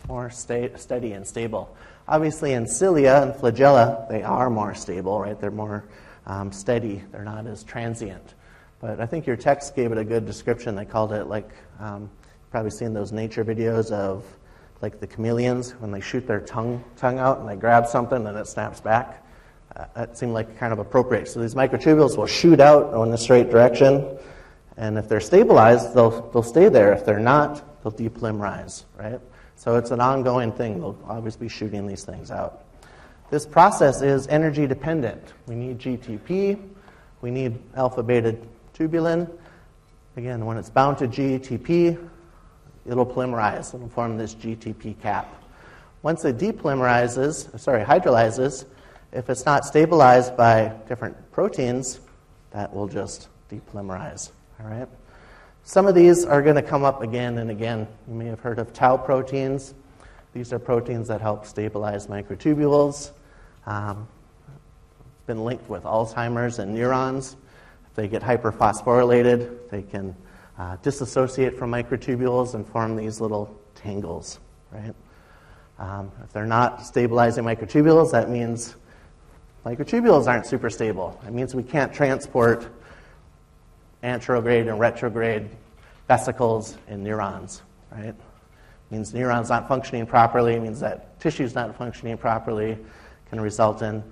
[0.09, 1.75] more sta- steady and stable.
[2.07, 5.41] Obviously, in cilia and flagella, they are more stable, right?
[5.41, 5.85] They're more
[6.27, 7.03] um, steady.
[7.13, 8.35] They're not as transient.
[8.81, 10.75] But I think your text gave it a good description.
[10.75, 12.11] They called it like, um,
[12.51, 14.25] probably seen those nature videos of
[14.83, 18.37] like the chameleons when they shoot their tongue, tongue out and they grab something and
[18.37, 19.25] it snaps back.
[19.75, 21.29] Uh, that seemed like kind of appropriate.
[21.29, 24.19] So these microtubules will shoot out in a straight direction,
[24.77, 26.93] and if they're stabilized, they'll, they'll stay there.
[26.93, 29.21] If they're not, they'll depolymerize, right?
[29.57, 30.81] So it's an ongoing thing.
[30.81, 32.65] They'll always be shooting these things out.
[33.33, 35.33] This process is energy dependent.
[35.47, 36.61] We need GTP,
[37.23, 38.37] we need alpha beta
[38.75, 39.27] tubulin.
[40.19, 42.11] Again, when it's bound to GTP,
[42.85, 43.75] it'll polymerize.
[43.75, 45.35] It'll form this GTP cap.
[46.03, 48.67] Once it depolymerizes, sorry, hydrolyzes,
[49.13, 52.01] if it's not stabilized by different proteins,
[52.51, 54.31] that will just depolymerize.
[54.61, 54.89] All right?
[55.65, 57.89] Some of these are going to come up again and again.
[58.09, 59.73] You may have heard of tau proteins.
[60.35, 63.13] These are proteins that help stabilize microtubules.
[63.67, 64.09] Um,
[64.49, 67.37] it's been linked with Alzheimer's and neurons.
[67.87, 70.17] If they get hyperphosphorylated, they can
[70.59, 74.41] uh, dissociate from microtubules and form these little tangles,
[74.71, 74.95] right?
[75.79, 78.77] Um, if they're not stabilizing microtubules, that means
[79.65, 81.21] microtubules aren't super stable.
[81.27, 82.69] It means we can't transport
[84.03, 85.49] anterograde and retrograde
[86.09, 88.07] vesicles in neurons, right?
[88.07, 88.17] It
[88.91, 92.79] means neurons not functioning properly, means that tissue's not functioning properly,
[93.33, 94.05] can result in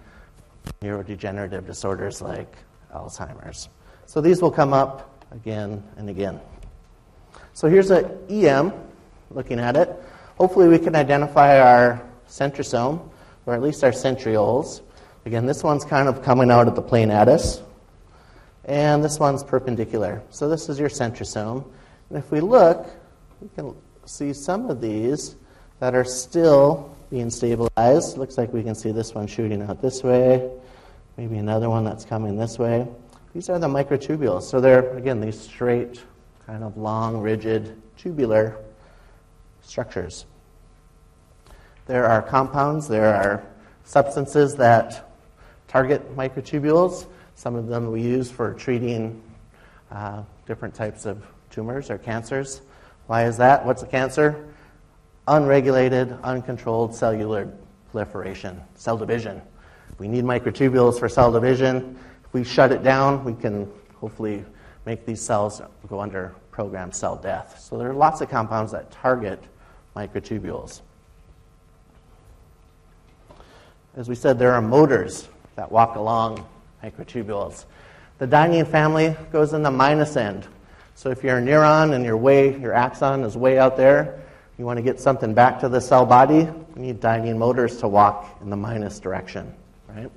[0.81, 2.57] neurodegenerative disorders like
[2.95, 3.69] Alzheimer's.
[4.07, 6.41] So these will come up again and again.
[7.53, 8.73] So here's an EM
[9.31, 9.95] looking at it.
[10.39, 13.11] Hopefully, we can identify our centrosome,
[13.45, 14.81] or at least our centrioles.
[15.27, 17.63] Again, this one's kind of coming out of the plane natus,
[18.65, 20.23] and this one's perpendicular.
[20.31, 21.63] So this is your centrosome.
[22.09, 22.89] And if we look,
[23.43, 23.75] we can
[24.07, 25.37] see some of these
[25.79, 28.17] that are still being stabilized.
[28.17, 30.51] Looks like we can see this one shooting out this way,
[31.17, 32.87] maybe another one that's coming this way.
[33.35, 34.43] These are the microtubules.
[34.43, 36.03] So they're, again, these straight,
[36.47, 38.57] kind of long, rigid, tubular
[39.63, 40.27] structures.
[41.87, 43.45] There are compounds, there are
[43.85, 45.13] substances that
[45.67, 47.07] target microtubules.
[47.35, 49.21] Some of them we use for treating
[49.91, 52.63] uh, different types of tumors or cancers.
[53.07, 53.65] Why is that?
[53.67, 54.47] What's a cancer?
[55.31, 57.49] Unregulated, uncontrolled cellular
[57.93, 59.41] proliferation, cell division.
[60.01, 61.97] We need microtubules for cell division.
[62.25, 64.45] If we shut it down, we can hopefully
[64.87, 67.61] make these cells go under programmed cell death.
[67.61, 69.41] So there are lots of compounds that target
[69.95, 70.81] microtubules.
[73.97, 76.45] As we said, there are motors that walk along
[76.83, 77.67] microtubules.
[78.19, 80.49] The dynein family goes in the minus end.
[80.97, 84.21] So if you're a neuron and your way, your axon is way out there,
[84.61, 87.89] you want to get something back to the cell body, you need dynein motors to
[87.89, 89.55] walk in the minus direction,
[89.89, 90.11] right?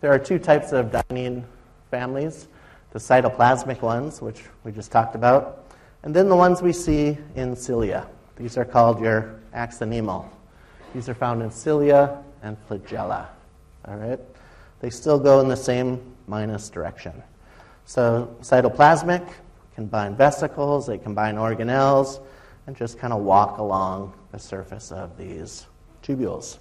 [0.00, 1.44] There are two types of dynein
[1.88, 2.48] families
[2.90, 5.72] the cytoplasmic ones, which we just talked about,
[6.02, 8.08] and then the ones we see in cilia.
[8.34, 10.28] These are called your axonemal.
[10.92, 13.28] These are found in cilia and flagella.
[13.86, 14.18] All right?
[14.80, 17.22] They still go in the same minus direction.
[17.84, 19.28] So cytoplasmic
[19.76, 22.20] can bind vesicles, they can bind organelles,
[22.66, 25.66] and just kind of walk along the surface of these
[26.02, 26.58] tubules.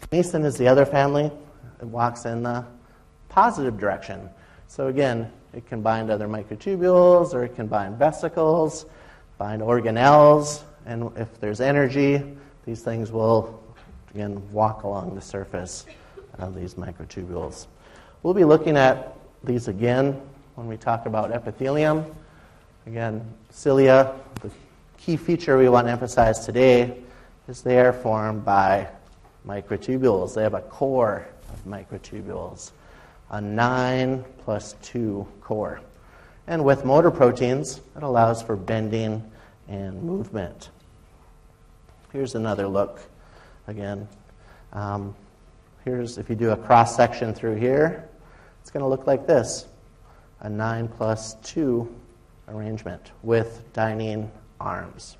[0.00, 1.30] Kinesin is the other family.
[1.80, 2.64] It walks in the
[3.28, 4.28] positive direction.
[4.66, 8.86] So again, it can bind other microtubules or it can bind vesicles,
[9.38, 12.22] bind organelles, and if there's energy,
[12.64, 13.62] these things will
[14.14, 15.86] again walk along the surface
[16.38, 17.66] of these microtubules.
[18.22, 20.20] We'll be looking at these again
[20.54, 22.04] when we talk about epithelium.
[22.86, 24.50] Again, cilia, the
[25.00, 26.94] key feature we want to emphasize today
[27.48, 28.86] is they are formed by
[29.46, 30.34] microtubules.
[30.34, 32.72] They have a core of microtubules,
[33.30, 35.80] a 9 plus 2 core.
[36.46, 39.24] And with motor proteins, it allows for bending
[39.68, 40.68] and movement.
[42.12, 43.00] Here's another look
[43.68, 44.06] again.
[44.74, 45.14] Um,
[45.84, 48.06] here's if you do a cross section through here,
[48.60, 49.66] it's going to look like this
[50.40, 51.88] a 9 plus 2
[52.48, 54.28] arrangement with dynein
[54.60, 55.16] arms.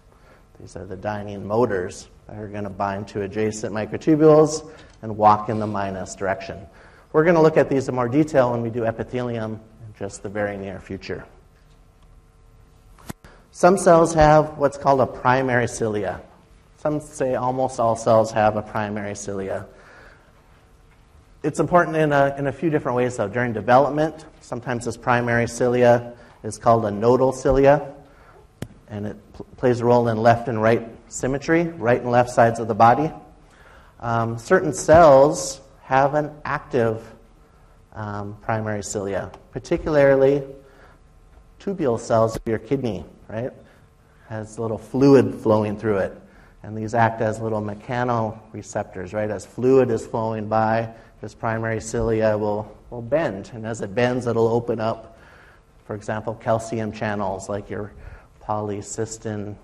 [0.61, 4.71] These are the dynein motors that are going to bind to adjacent microtubules
[5.03, 6.59] and walk in the minus direction.
[7.13, 10.23] We're going to look at these in more detail when we do epithelium in just
[10.23, 11.25] the very near future.
[13.51, 16.21] Some cells have what's called a primary cilia.
[16.77, 19.67] Some say almost all cells have a primary cilia.
[21.43, 23.29] It's important in a, in a few different ways, though.
[23.29, 26.13] During development, sometimes this primary cilia
[26.43, 27.93] is called a nodal cilia,
[28.91, 32.59] and it pl- plays a role in left and right symmetry, right and left sides
[32.61, 33.11] of the body.
[34.01, 37.03] Um, certain cells have an active
[37.93, 40.43] um, primary cilia, particularly
[41.59, 43.53] tubule cells of your kidney, right?
[44.29, 46.21] Has little fluid flowing through it.
[46.63, 49.31] And these act as little mechanoreceptors, right?
[49.31, 53.51] As fluid is flowing by, this primary cilia will, will bend.
[53.55, 55.19] And as it bends, it'll open up,
[55.87, 57.93] for example, calcium channels like your
[58.51, 59.55] polycystin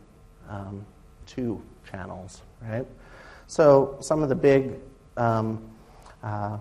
[0.49, 0.87] um,
[1.27, 1.61] 2
[1.91, 2.87] channels, right?
[3.49, 4.75] So, some of the big
[5.17, 5.61] um,
[6.23, 6.59] uh,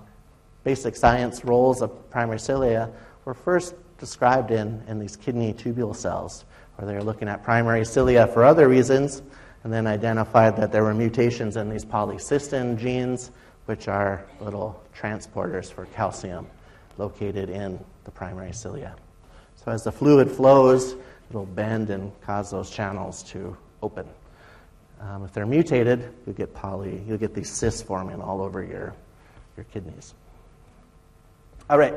[0.63, 2.89] basic science roles of primary cilia
[3.25, 6.45] were first described in, in these kidney tubule cells,
[6.75, 9.21] where they were looking at primary cilia for other reasons,
[9.63, 13.29] and then identified that there were mutations in these polycystin genes,
[13.65, 16.47] which are little transporters for calcium
[16.97, 18.95] located in the primary cilia.
[19.63, 20.95] So, as the fluid flows,
[21.29, 24.07] it'll bend and cause those channels to open.
[25.01, 28.93] Um, if they're mutated, you'll get poly, you'll get these cysts forming all over your,
[29.57, 30.13] your kidneys.
[31.69, 31.93] All right,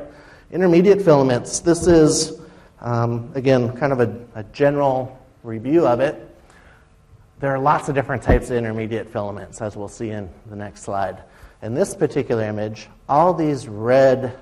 [0.51, 1.59] intermediate filaments.
[1.59, 2.39] This is,
[2.81, 6.25] um, again, kind of a, a general review of it.
[7.39, 10.83] There are lots of different types of intermediate filaments, as we'll see in the next
[10.83, 11.23] slide.
[11.61, 14.37] In this particular image, all these red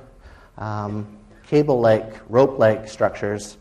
[0.58, 1.08] um,
[1.48, 3.58] cable like, rope like structures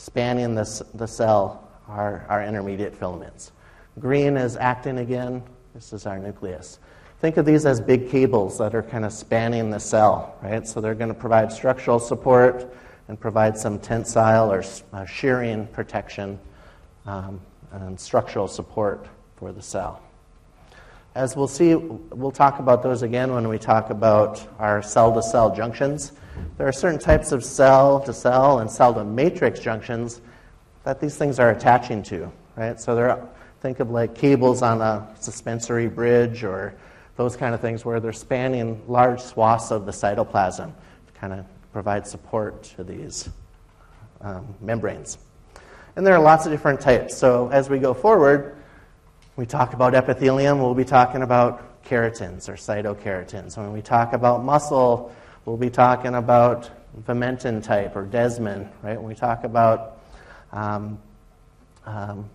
[0.00, 3.52] spanning the, the cell are, our intermediate filaments.
[3.98, 5.42] Green is actin again.
[5.74, 6.78] This is our nucleus.
[7.18, 10.66] Think of these as big cables that are kind of spanning the cell, right?
[10.66, 12.72] So they're going to provide structural support
[13.08, 16.38] and provide some tensile or uh, shearing protection
[17.04, 17.38] um,
[17.72, 20.00] and structural support for the cell.
[21.14, 25.22] As we'll see, we'll talk about those again when we talk about our cell to
[25.22, 26.12] cell junctions.
[26.56, 30.20] There are certain types of cell to cell and cell to matrix junctions
[30.84, 32.80] that these things are attaching to, right?
[32.80, 33.28] So they're,
[33.60, 36.72] Think of like cables on a suspensory bridge or
[37.16, 41.44] those kind of things where they're spanning large swaths of the cytoplasm to kind of
[41.70, 43.28] provide support to these
[44.22, 45.18] um, membranes.
[45.94, 47.18] And there are lots of different types.
[47.18, 48.56] So as we go forward,
[49.40, 53.56] we talk about epithelium, we'll be talking about keratins or cytokeratins.
[53.56, 55.16] When we talk about muscle,
[55.46, 56.70] we'll be talking about
[57.06, 58.98] vimentin type or desmin, right?
[58.98, 59.98] When we talk about
[60.52, 60.98] um,
[61.86, 62.28] um,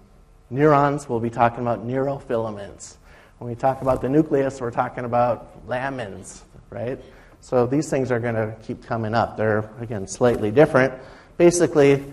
[0.50, 2.96] Neurons, we'll be talking about neurofilaments.
[3.38, 7.00] When we talk about the nucleus, we're talking about lamins, right?
[7.40, 9.38] So these things are going to keep coming up.
[9.38, 10.92] They're, again, slightly different.
[11.38, 12.04] Basically,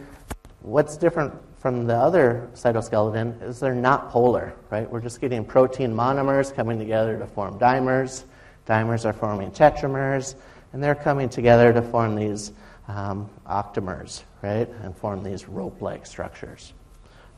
[0.61, 1.33] what's different
[1.63, 4.91] from the other cytoskeleton is they're not polar, right?
[4.91, 8.25] We're just getting protein monomers coming together to form dimers.
[8.67, 10.35] Dimers are forming tetramers,
[10.73, 12.51] and they're coming together to form these
[12.89, 14.69] um, octamers, right?
[14.83, 16.73] And form these rope like structures.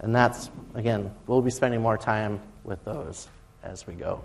[0.00, 3.28] And that's, again, we'll be spending more time with those
[3.62, 4.24] as we go.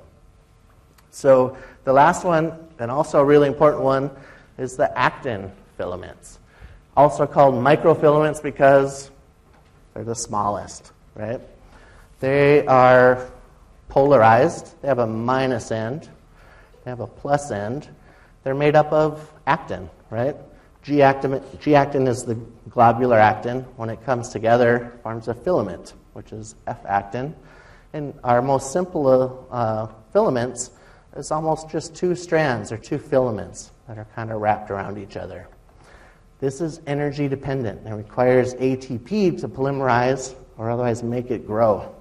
[1.12, 4.12] So the last one, and also a really important one,
[4.58, 6.40] is the actin filaments.
[6.96, 9.12] Also called microfilaments because
[9.94, 11.42] they're the smallest, right?
[12.20, 13.30] They are
[13.88, 14.82] polarized.
[14.82, 16.10] They have a minus end.
[16.84, 17.88] They have a plus end.
[18.44, 20.36] They're made up of actin, right?
[20.84, 22.36] G-actin, G-actin is the
[22.70, 23.62] globular actin.
[23.76, 27.36] When it comes together, forms a filament, which is F-actin.
[27.94, 30.72] And our most simple uh, filaments
[31.16, 35.18] is almost just two strands or two filaments that are kind of wrapped around each
[35.18, 35.48] other.
[36.40, 41.94] This is energy dependent and requires ATP to polymerize or otherwise make it grow.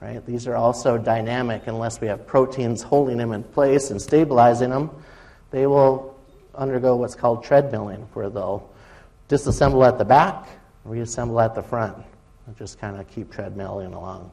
[0.00, 0.24] Right?
[0.24, 4.90] These are also dynamic unless we have proteins holding them in place and stabilizing them.
[5.50, 6.16] They will
[6.54, 8.68] undergo what's called treadmilling, where they'll
[9.28, 10.48] disassemble at the back,
[10.84, 11.96] reassemble at the front,
[12.46, 14.30] and just kind of keep treadmilling along.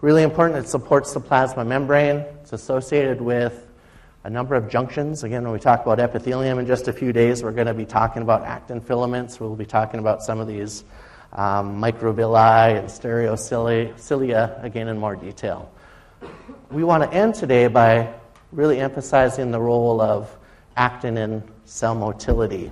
[0.00, 2.16] Really important, it supports the plasma membrane.
[2.42, 3.68] It's associated with
[4.24, 5.24] a number of junctions.
[5.24, 7.84] Again, when we talk about epithelium in just a few days, we're going to be
[7.84, 9.40] talking about actin filaments.
[9.40, 10.84] We'll be talking about some of these
[11.32, 15.72] um, microvilli and stereocilia again in more detail.
[16.70, 18.14] We want to end today by
[18.52, 20.36] really emphasizing the role of
[20.76, 22.70] actin in cell motility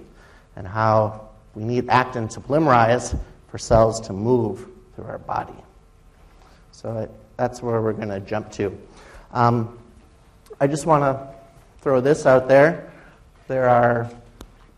[0.56, 5.54] and how we need actin to polymerize for cells to move through our body.
[6.70, 8.78] So that's where we're going to jump to.
[9.32, 9.78] Um,
[10.60, 11.39] I just want to
[11.80, 12.90] throw this out there.
[13.48, 14.10] There are,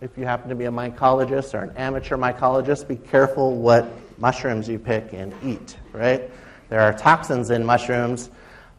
[0.00, 4.68] if you happen to be a mycologist or an amateur mycologist, be careful what mushrooms
[4.68, 6.30] you pick and eat, right?
[6.68, 8.30] There are toxins in mushrooms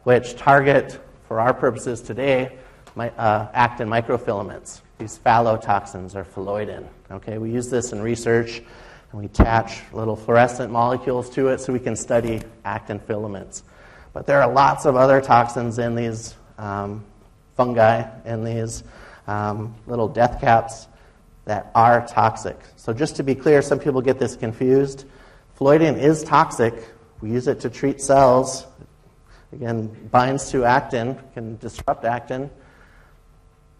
[0.04, 0.98] which target,
[1.28, 2.56] for our purposes today,
[2.94, 4.80] my, uh, actin microfilaments.
[4.98, 6.86] These phallotoxins are phalloidin.
[7.10, 11.72] Okay, we use this in research, and we attach little fluorescent molecules to it so
[11.72, 13.64] we can study actin filaments.
[14.12, 17.04] But there are lots of other toxins in these um,
[17.56, 18.84] fungi, in these
[19.26, 20.88] um, little death caps
[21.44, 22.58] that are toxic.
[22.76, 25.04] So just to be clear, some people get this confused.
[25.58, 26.74] Phalloidin is toxic.
[27.20, 28.66] We use it to treat cells.
[29.52, 32.50] Again, binds to actin, can disrupt actin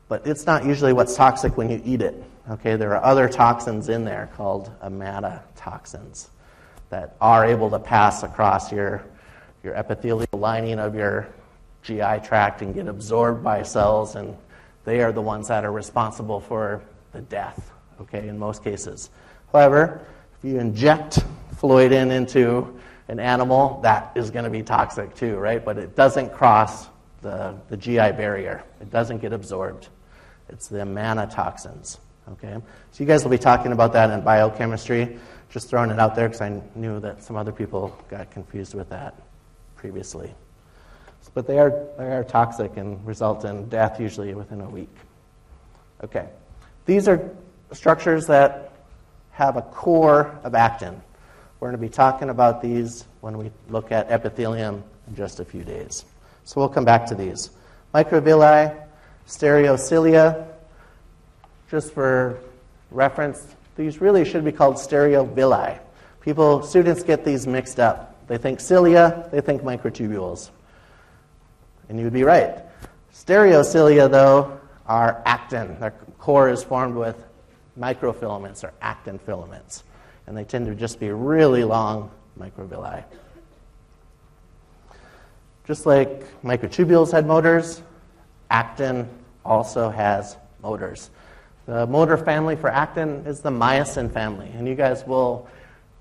[0.08, 2.22] but it's not usually what's toxic when you eat it.
[2.50, 6.28] Okay, there are other toxins in there called amatoxins
[6.90, 9.04] that are able to pass across your,
[9.62, 11.26] your epithelial lining of your
[11.84, 14.36] GI tract and get absorbed by cells, and
[14.84, 16.82] they are the ones that are responsible for
[17.12, 17.70] the death,
[18.00, 19.10] okay, in most cases.
[19.52, 20.04] However,
[20.38, 21.24] if you inject
[21.56, 22.78] phalloidin into
[23.08, 25.64] an animal, that is going to be toxic too, right?
[25.64, 26.88] But it doesn't cross
[27.20, 29.88] the, the GI barrier, it doesn't get absorbed.
[30.48, 31.98] It's the amatoxins.
[32.32, 32.56] Okay?
[32.90, 35.18] So you guys will be talking about that in biochemistry.
[35.50, 38.88] Just throwing it out there because I knew that some other people got confused with
[38.90, 39.14] that
[39.76, 40.34] previously.
[41.34, 44.94] But they are, they are toxic and result in death usually within a week.
[46.02, 46.28] Okay.
[46.86, 47.30] These are
[47.72, 48.72] structures that
[49.32, 51.00] have a core of actin.
[51.58, 55.44] We're going to be talking about these when we look at epithelium in just a
[55.44, 56.04] few days.
[56.44, 57.50] So we'll come back to these.
[57.94, 58.76] Microvilli,
[59.26, 60.46] stereocilia,
[61.70, 62.38] just for
[62.90, 65.78] reference, these really should be called stereovilli.
[66.20, 68.14] People, students get these mixed up.
[68.28, 70.50] They think cilia, they think microtubules.
[71.88, 72.58] And you'd be right.
[73.12, 75.78] Stereocilia, though, are actin.
[75.80, 77.24] Their core is formed with
[77.78, 79.84] microfilaments or actin filaments.
[80.26, 83.04] And they tend to just be really long microvilli.
[85.66, 87.82] Just like microtubules had motors,
[88.50, 89.08] actin
[89.44, 91.10] also has motors.
[91.66, 95.48] The motor family for actin is the myosin family, and you guys will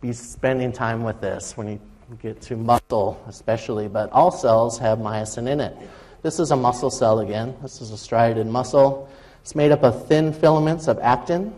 [0.02, 1.80] be spending time with this when you
[2.22, 5.76] get to muscle, especially, but all cells have myosin in it.
[6.22, 7.56] This is a muscle cell again.
[7.62, 9.10] This is a striated muscle.
[9.42, 11.54] It's made up of thin filaments of actin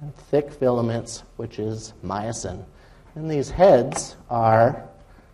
[0.00, 2.64] and thick filaments, which is myosin.
[3.14, 4.82] And these heads are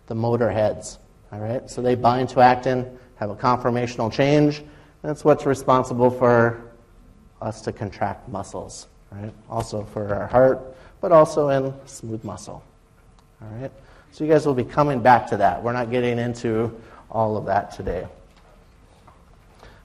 [0.07, 0.99] the motor heads.
[1.31, 4.63] All right, so they bind to actin, have a conformational change.
[5.01, 6.71] That's what's responsible for
[7.41, 9.33] us to contract muscles, right?
[9.49, 12.63] Also for our heart, but also in smooth muscle.
[13.41, 13.71] All right?
[14.15, 15.61] So you guys will be coming back to that.
[15.61, 16.73] We're not getting into
[17.11, 18.07] all of that today.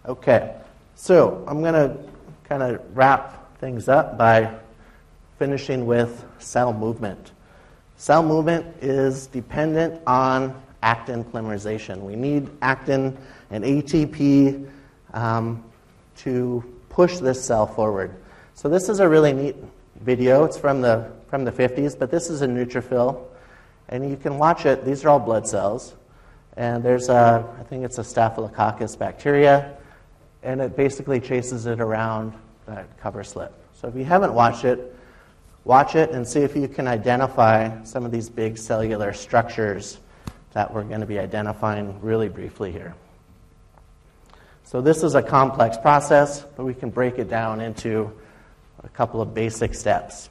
[0.06, 0.54] Okay.
[0.94, 1.98] So I'm going to
[2.44, 4.54] kind of wrap things up by
[5.36, 7.32] finishing with cell movement.
[7.96, 12.02] Cell movement is dependent on actin polymerization.
[12.02, 13.18] We need actin
[13.50, 14.70] and ATP
[15.12, 15.64] um,
[16.18, 18.14] to push this cell forward.
[18.54, 19.56] So this is a really neat
[19.96, 20.44] video.
[20.44, 23.24] It's from the from the 50s, but this is a neutrophil,
[23.90, 24.84] and you can watch it.
[24.84, 25.94] These are all blood cells,
[26.56, 29.76] and there's a I think it's a Staphylococcus bacteria,
[30.42, 32.32] and it basically chases it around
[32.66, 33.52] that cover slip.
[33.74, 34.96] So if you haven't watched it,
[35.64, 39.98] watch it and see if you can identify some of these big cellular structures
[40.52, 42.94] that we're going to be identifying really briefly here.
[44.64, 48.12] So this is a complex process, but we can break it down into
[48.84, 50.30] a couple of basic steps.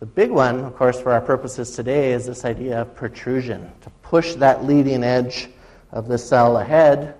[0.00, 3.72] The big one, of course, for our purposes today is this idea of protrusion.
[3.80, 5.48] To push that leading edge
[5.90, 7.16] of the cell ahead,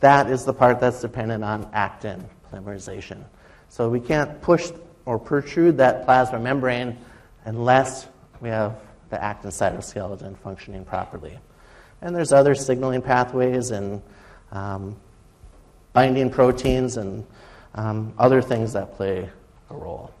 [0.00, 3.22] that is the part that's dependent on actin polymerization.
[3.68, 4.70] So we can't push
[5.04, 6.96] or protrude that plasma membrane
[7.44, 8.08] unless
[8.40, 11.38] we have the actin cytoskeleton functioning properly.
[12.00, 14.02] And there's other signaling pathways and
[14.52, 14.96] um,
[15.92, 17.26] binding proteins and
[17.74, 19.28] um, other things that play
[19.68, 20.12] a role.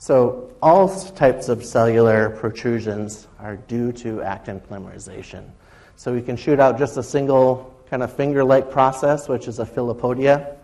[0.00, 5.50] So, all types of cellular protrusions are due to actin polymerization.
[5.96, 9.58] So, we can shoot out just a single kind of finger like process, which is
[9.58, 10.56] a filopodia.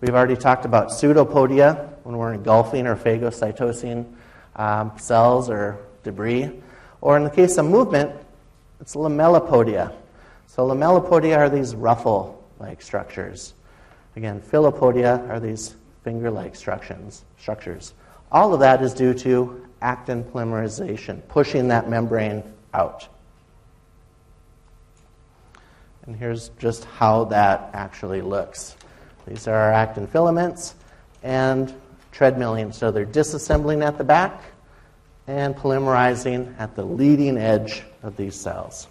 [0.00, 4.06] We've already talked about pseudopodia when we're engulfing or phagocytosing
[4.56, 6.50] um, cells or debris.
[7.02, 8.10] Or in the case of movement,
[8.80, 9.92] it's lamellipodia.
[10.46, 13.52] So, lamellipodia are these ruffle like structures.
[14.16, 17.92] Again, filopodia are these finger like structures.
[18.30, 22.42] All of that is due to actin polymerization, pushing that membrane
[22.74, 23.08] out.
[26.06, 28.76] And here's just how that actually looks.
[29.26, 30.74] These are our actin filaments
[31.22, 31.74] and
[32.12, 32.74] treadmilling.
[32.74, 34.42] So they're disassembling at the back
[35.26, 38.88] and polymerizing at the leading edge of these cells.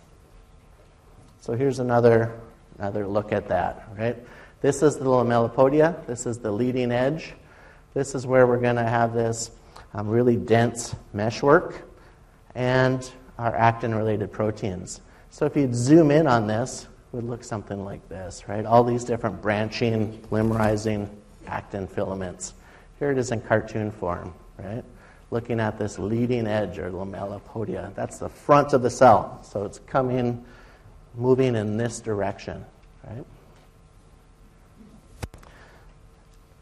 [1.42, 2.40] So here's another
[2.78, 4.16] another look at that, right?
[4.62, 6.06] This is the lamellipodia.
[6.06, 7.34] This is the leading edge.
[7.94, 9.52] This is where we're going to have this
[9.94, 11.84] um, really dense meshwork
[12.56, 15.02] and our actin-related proteins.
[15.30, 18.66] So if you zoom in on this, it would look something like this, right?
[18.66, 21.10] All these different branching, polymerizing
[21.46, 22.54] actin filaments.
[23.00, 24.84] Here it is in cartoon form, right?
[25.30, 27.94] Looking at this leading edge or lamellipodia.
[27.96, 29.40] That's the front of the cell.
[29.44, 30.44] So it's coming
[31.16, 32.66] moving in this direction,
[33.08, 33.26] right?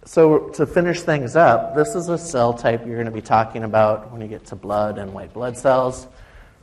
[0.08, 3.64] So, to finish things up, this is a cell type you're going to be talking
[3.64, 6.06] about when you get to blood and white blood cells.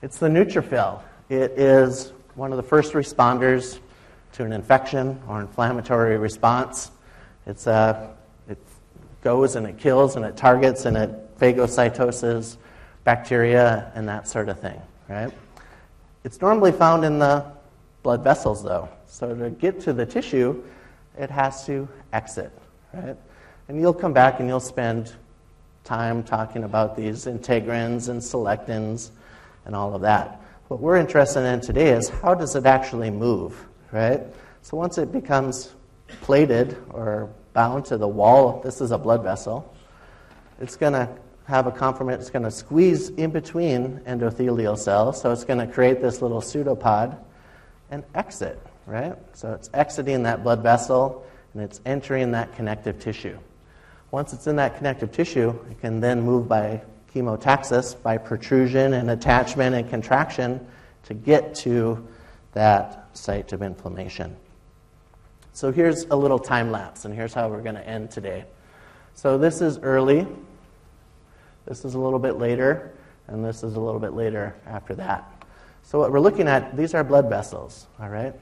[0.01, 1.03] It's the neutrophil.
[1.29, 3.81] It is one of the first responders
[4.35, 6.93] to an infection or inflammatory response.
[7.45, 8.11] It's uh,
[8.49, 8.59] it
[9.25, 12.59] goes and it kills and it targets and it phagocytoses
[13.03, 15.33] bacteria and that sort of thing, right?
[16.23, 17.45] It's normally found in the
[18.05, 18.89] blood vessels, though.
[19.09, 20.63] So to get to the tissue,
[21.19, 22.57] it has to exit,
[22.95, 23.17] right?
[23.73, 25.15] And you'll come back and you'll spend
[25.83, 29.09] time talking about these integrins and selectins
[29.65, 30.43] and all of that.
[30.69, 34.21] What we're interested in today is how does it actually move, right?
[34.61, 35.73] So once it becomes
[36.21, 39.75] plated or bound to the wall, this is a blood vessel,
[40.61, 41.09] it's going to
[41.47, 45.67] have a conformant, it's going to squeeze in between endothelial cells, so it's going to
[45.67, 47.17] create this little pseudopod
[47.91, 49.17] and exit, right?
[49.33, 53.39] So it's exiting that blood vessel and it's entering that connective tissue.
[54.13, 56.81] Once it's in that connective tissue, it can then move by
[57.15, 60.65] chemotaxis, by protrusion and attachment and contraction
[61.03, 62.07] to get to
[62.53, 64.37] that site of inflammation.
[65.55, 68.45] So here's a little time lapse, and here's how we're going to end today.
[69.15, 70.27] So this is early,
[71.65, 72.93] this is a little bit later,
[73.29, 75.47] and this is a little bit later after that.
[75.85, 78.35] So what we're looking at, these are blood vessels, all right?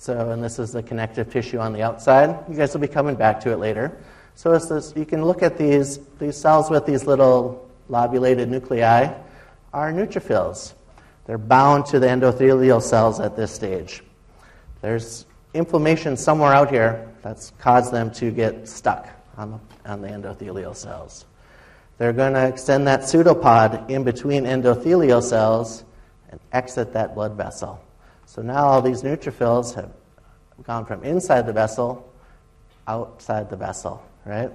[0.00, 2.34] So, and this is the connective tissue on the outside.
[2.48, 3.98] You guys will be coming back to it later.
[4.34, 9.12] So this, you can look at these, these cells with these little lobulated nuclei
[9.74, 10.72] are neutrophils.
[11.26, 14.02] They're bound to the endothelial cells at this stage.
[14.80, 20.08] There's inflammation somewhere out here that's caused them to get stuck on the, on the
[20.08, 21.26] endothelial cells.
[21.98, 25.84] They're going to extend that pseudopod in between endothelial cells
[26.30, 27.84] and exit that blood vessel.
[28.30, 29.90] So now all these neutrophils have
[30.62, 32.08] gone from inside the vessel
[32.86, 34.52] outside the vessel, right?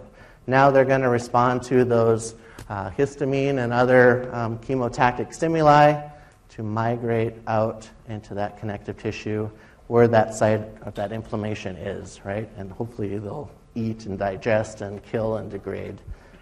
[0.47, 2.35] Now they're going to respond to those
[2.69, 6.07] uh, histamine and other um, chemotactic stimuli
[6.51, 9.49] to migrate out into that connective tissue
[9.87, 12.47] where that site of that inflammation is, right?
[12.55, 15.99] And hopefully they'll eat and digest and kill and degrade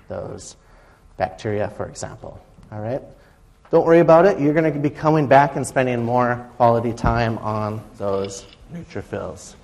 [0.07, 0.55] those
[1.17, 2.39] bacteria, for example.
[2.71, 3.01] All right?
[3.73, 4.39] Don't worry about it.
[4.39, 9.55] You're going to be coming back and spending more quality time on those neutrophils.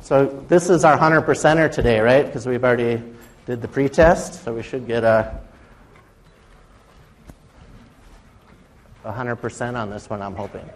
[0.00, 2.26] So this is our 100 percenter today, right?
[2.26, 3.00] Because we've already
[3.46, 5.38] did the pretest, so we should get a
[9.04, 10.68] 100% on this one, I'm hoping.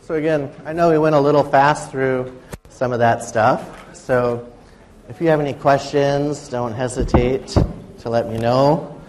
[0.00, 2.36] So, again, I know we went a little fast through
[2.68, 3.94] some of that stuff.
[3.94, 4.52] So,
[5.08, 7.46] if you have any questions, don't hesitate
[8.00, 9.00] to let me know.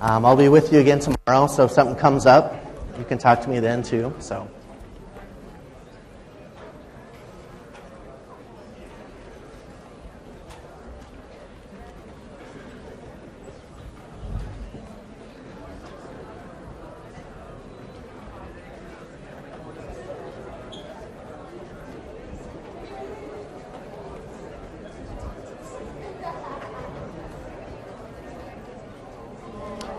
[0.00, 2.54] Um, I'll be with you again tomorrow, so if something comes up,
[2.98, 4.14] you can talk to me then too.
[4.18, 4.48] So.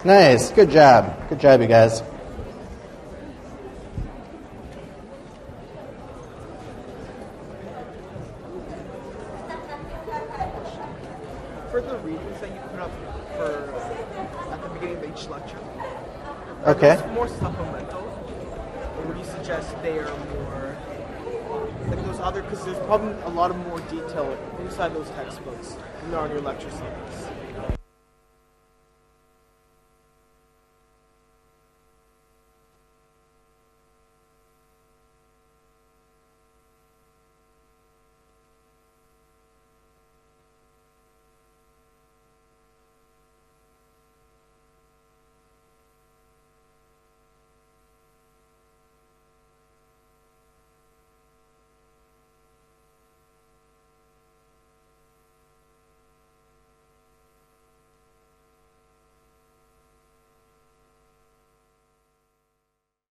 [0.06, 0.52] Nice.
[0.52, 1.30] Good job.
[1.30, 2.04] Good job, you guys.